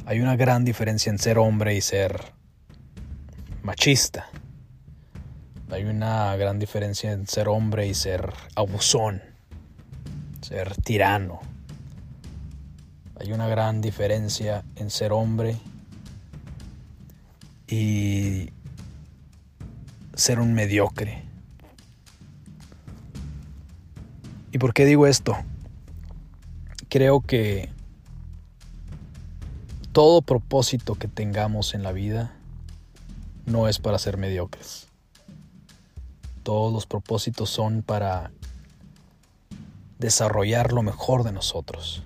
Hay 0.06 0.20
una 0.20 0.36
gran 0.36 0.64
diferencia 0.64 1.10
en 1.10 1.18
ser 1.18 1.38
hombre 1.38 1.74
y 1.74 1.80
ser 1.80 2.32
machista. 3.64 4.28
Hay 5.72 5.82
una 5.82 6.36
gran 6.36 6.60
diferencia 6.60 7.10
en 7.10 7.26
ser 7.26 7.48
hombre 7.48 7.88
y 7.88 7.94
ser 7.94 8.32
abusón, 8.54 9.20
ser 10.42 10.76
tirano. 10.76 11.40
Hay 13.18 13.32
una 13.32 13.48
gran 13.48 13.80
diferencia 13.80 14.62
en 14.76 14.90
ser 14.90 15.10
hombre 15.12 15.56
y 17.66 18.52
ser 20.20 20.38
un 20.38 20.52
mediocre. 20.52 21.24
¿Y 24.52 24.58
por 24.58 24.74
qué 24.74 24.84
digo 24.84 25.06
esto? 25.06 25.36
Creo 26.88 27.20
que 27.20 27.70
todo 29.92 30.22
propósito 30.22 30.94
que 30.96 31.08
tengamos 31.08 31.74
en 31.74 31.82
la 31.82 31.92
vida 31.92 32.32
no 33.46 33.68
es 33.68 33.78
para 33.78 33.98
ser 33.98 34.16
mediocres. 34.16 34.88
Todos 36.42 36.72
los 36.72 36.86
propósitos 36.86 37.50
son 37.50 37.82
para 37.82 38.30
desarrollar 39.98 40.72
lo 40.72 40.82
mejor 40.82 41.24
de 41.24 41.32
nosotros. 41.32 42.02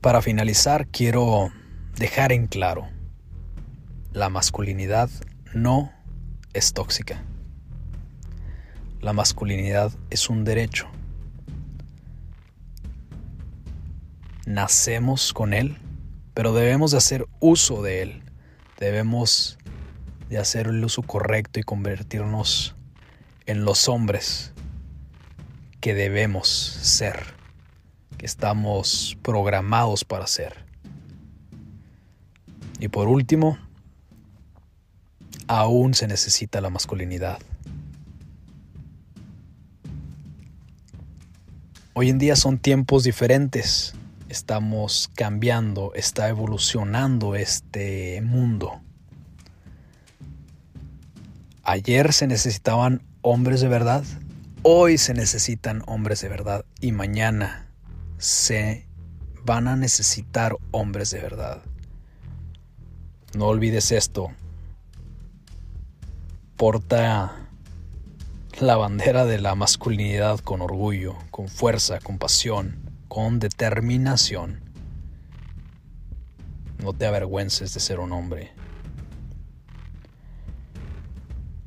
Para 0.00 0.20
finalizar, 0.20 0.88
quiero 0.88 1.50
dejar 1.96 2.32
en 2.32 2.46
claro, 2.48 2.88
la 4.12 4.28
masculinidad 4.28 5.08
no 5.54 5.90
es 6.52 6.74
tóxica. 6.74 7.22
La 9.00 9.12
masculinidad 9.12 9.90
es 10.10 10.28
un 10.28 10.44
derecho. 10.44 10.86
Nacemos 14.44 15.32
con 15.32 15.54
él, 15.54 15.78
pero 16.34 16.52
debemos 16.52 16.90
de 16.90 16.98
hacer 16.98 17.26
uso 17.40 17.82
de 17.82 18.02
él. 18.02 18.22
Debemos 18.78 19.58
de 20.28 20.38
hacer 20.38 20.66
el 20.66 20.84
uso 20.84 21.02
correcto 21.02 21.58
y 21.58 21.62
convertirnos 21.62 22.76
en 23.46 23.64
los 23.64 23.88
hombres 23.88 24.52
que 25.80 25.94
debemos 25.94 26.48
ser, 26.48 27.34
que 28.18 28.26
estamos 28.26 29.16
programados 29.22 30.04
para 30.04 30.26
ser. 30.26 30.64
Y 32.78 32.88
por 32.88 33.08
último, 33.08 33.58
aún 35.58 35.92
se 35.92 36.08
necesita 36.08 36.62
la 36.62 36.70
masculinidad. 36.70 37.38
Hoy 41.92 42.08
en 42.08 42.18
día 42.18 42.36
son 42.36 42.56
tiempos 42.56 43.04
diferentes, 43.04 43.94
estamos 44.30 45.10
cambiando, 45.14 45.92
está 45.94 46.30
evolucionando 46.30 47.34
este 47.34 48.22
mundo. 48.22 48.80
Ayer 51.64 52.14
se 52.14 52.26
necesitaban 52.26 53.02
hombres 53.20 53.60
de 53.60 53.68
verdad, 53.68 54.04
hoy 54.62 54.96
se 54.96 55.12
necesitan 55.12 55.82
hombres 55.86 56.22
de 56.22 56.30
verdad 56.30 56.64
y 56.80 56.92
mañana 56.92 57.66
se 58.16 58.86
van 59.44 59.68
a 59.68 59.76
necesitar 59.76 60.56
hombres 60.70 61.10
de 61.10 61.20
verdad. 61.20 61.62
No 63.34 63.48
olvides 63.48 63.92
esto. 63.92 64.32
Porta 66.62 67.48
la 68.60 68.76
bandera 68.76 69.26
de 69.26 69.40
la 69.40 69.56
masculinidad 69.56 70.38
con 70.38 70.60
orgullo, 70.60 71.16
con 71.32 71.48
fuerza, 71.48 71.98
con 71.98 72.18
pasión, 72.18 72.88
con 73.08 73.40
determinación. 73.40 74.60
No 76.78 76.92
te 76.92 77.06
avergüences 77.06 77.74
de 77.74 77.80
ser 77.80 77.98
un 77.98 78.12
hombre. 78.12 78.52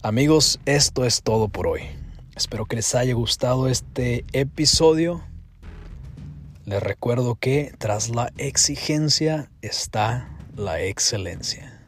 Amigos, 0.01 0.61
esto 0.65 1.03
es 1.03 1.23
todo 1.23 1.49
por 1.49 1.67
hoy. 1.67 1.81
Espero 2.33 2.65
que 2.65 2.77
les 2.77 2.95
haya 2.95 3.13
gustado 3.15 3.67
este 3.67 4.23
episodio. 4.31 5.25
Les 6.63 6.81
recuerdo 6.81 7.35
que 7.35 7.75
tras 7.79 8.07
la 8.07 8.31
exigencia 8.37 9.51
está 9.61 10.37
la 10.55 10.79
excelencia. 10.79 11.81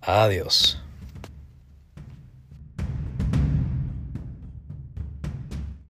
Adiós. 0.00 0.82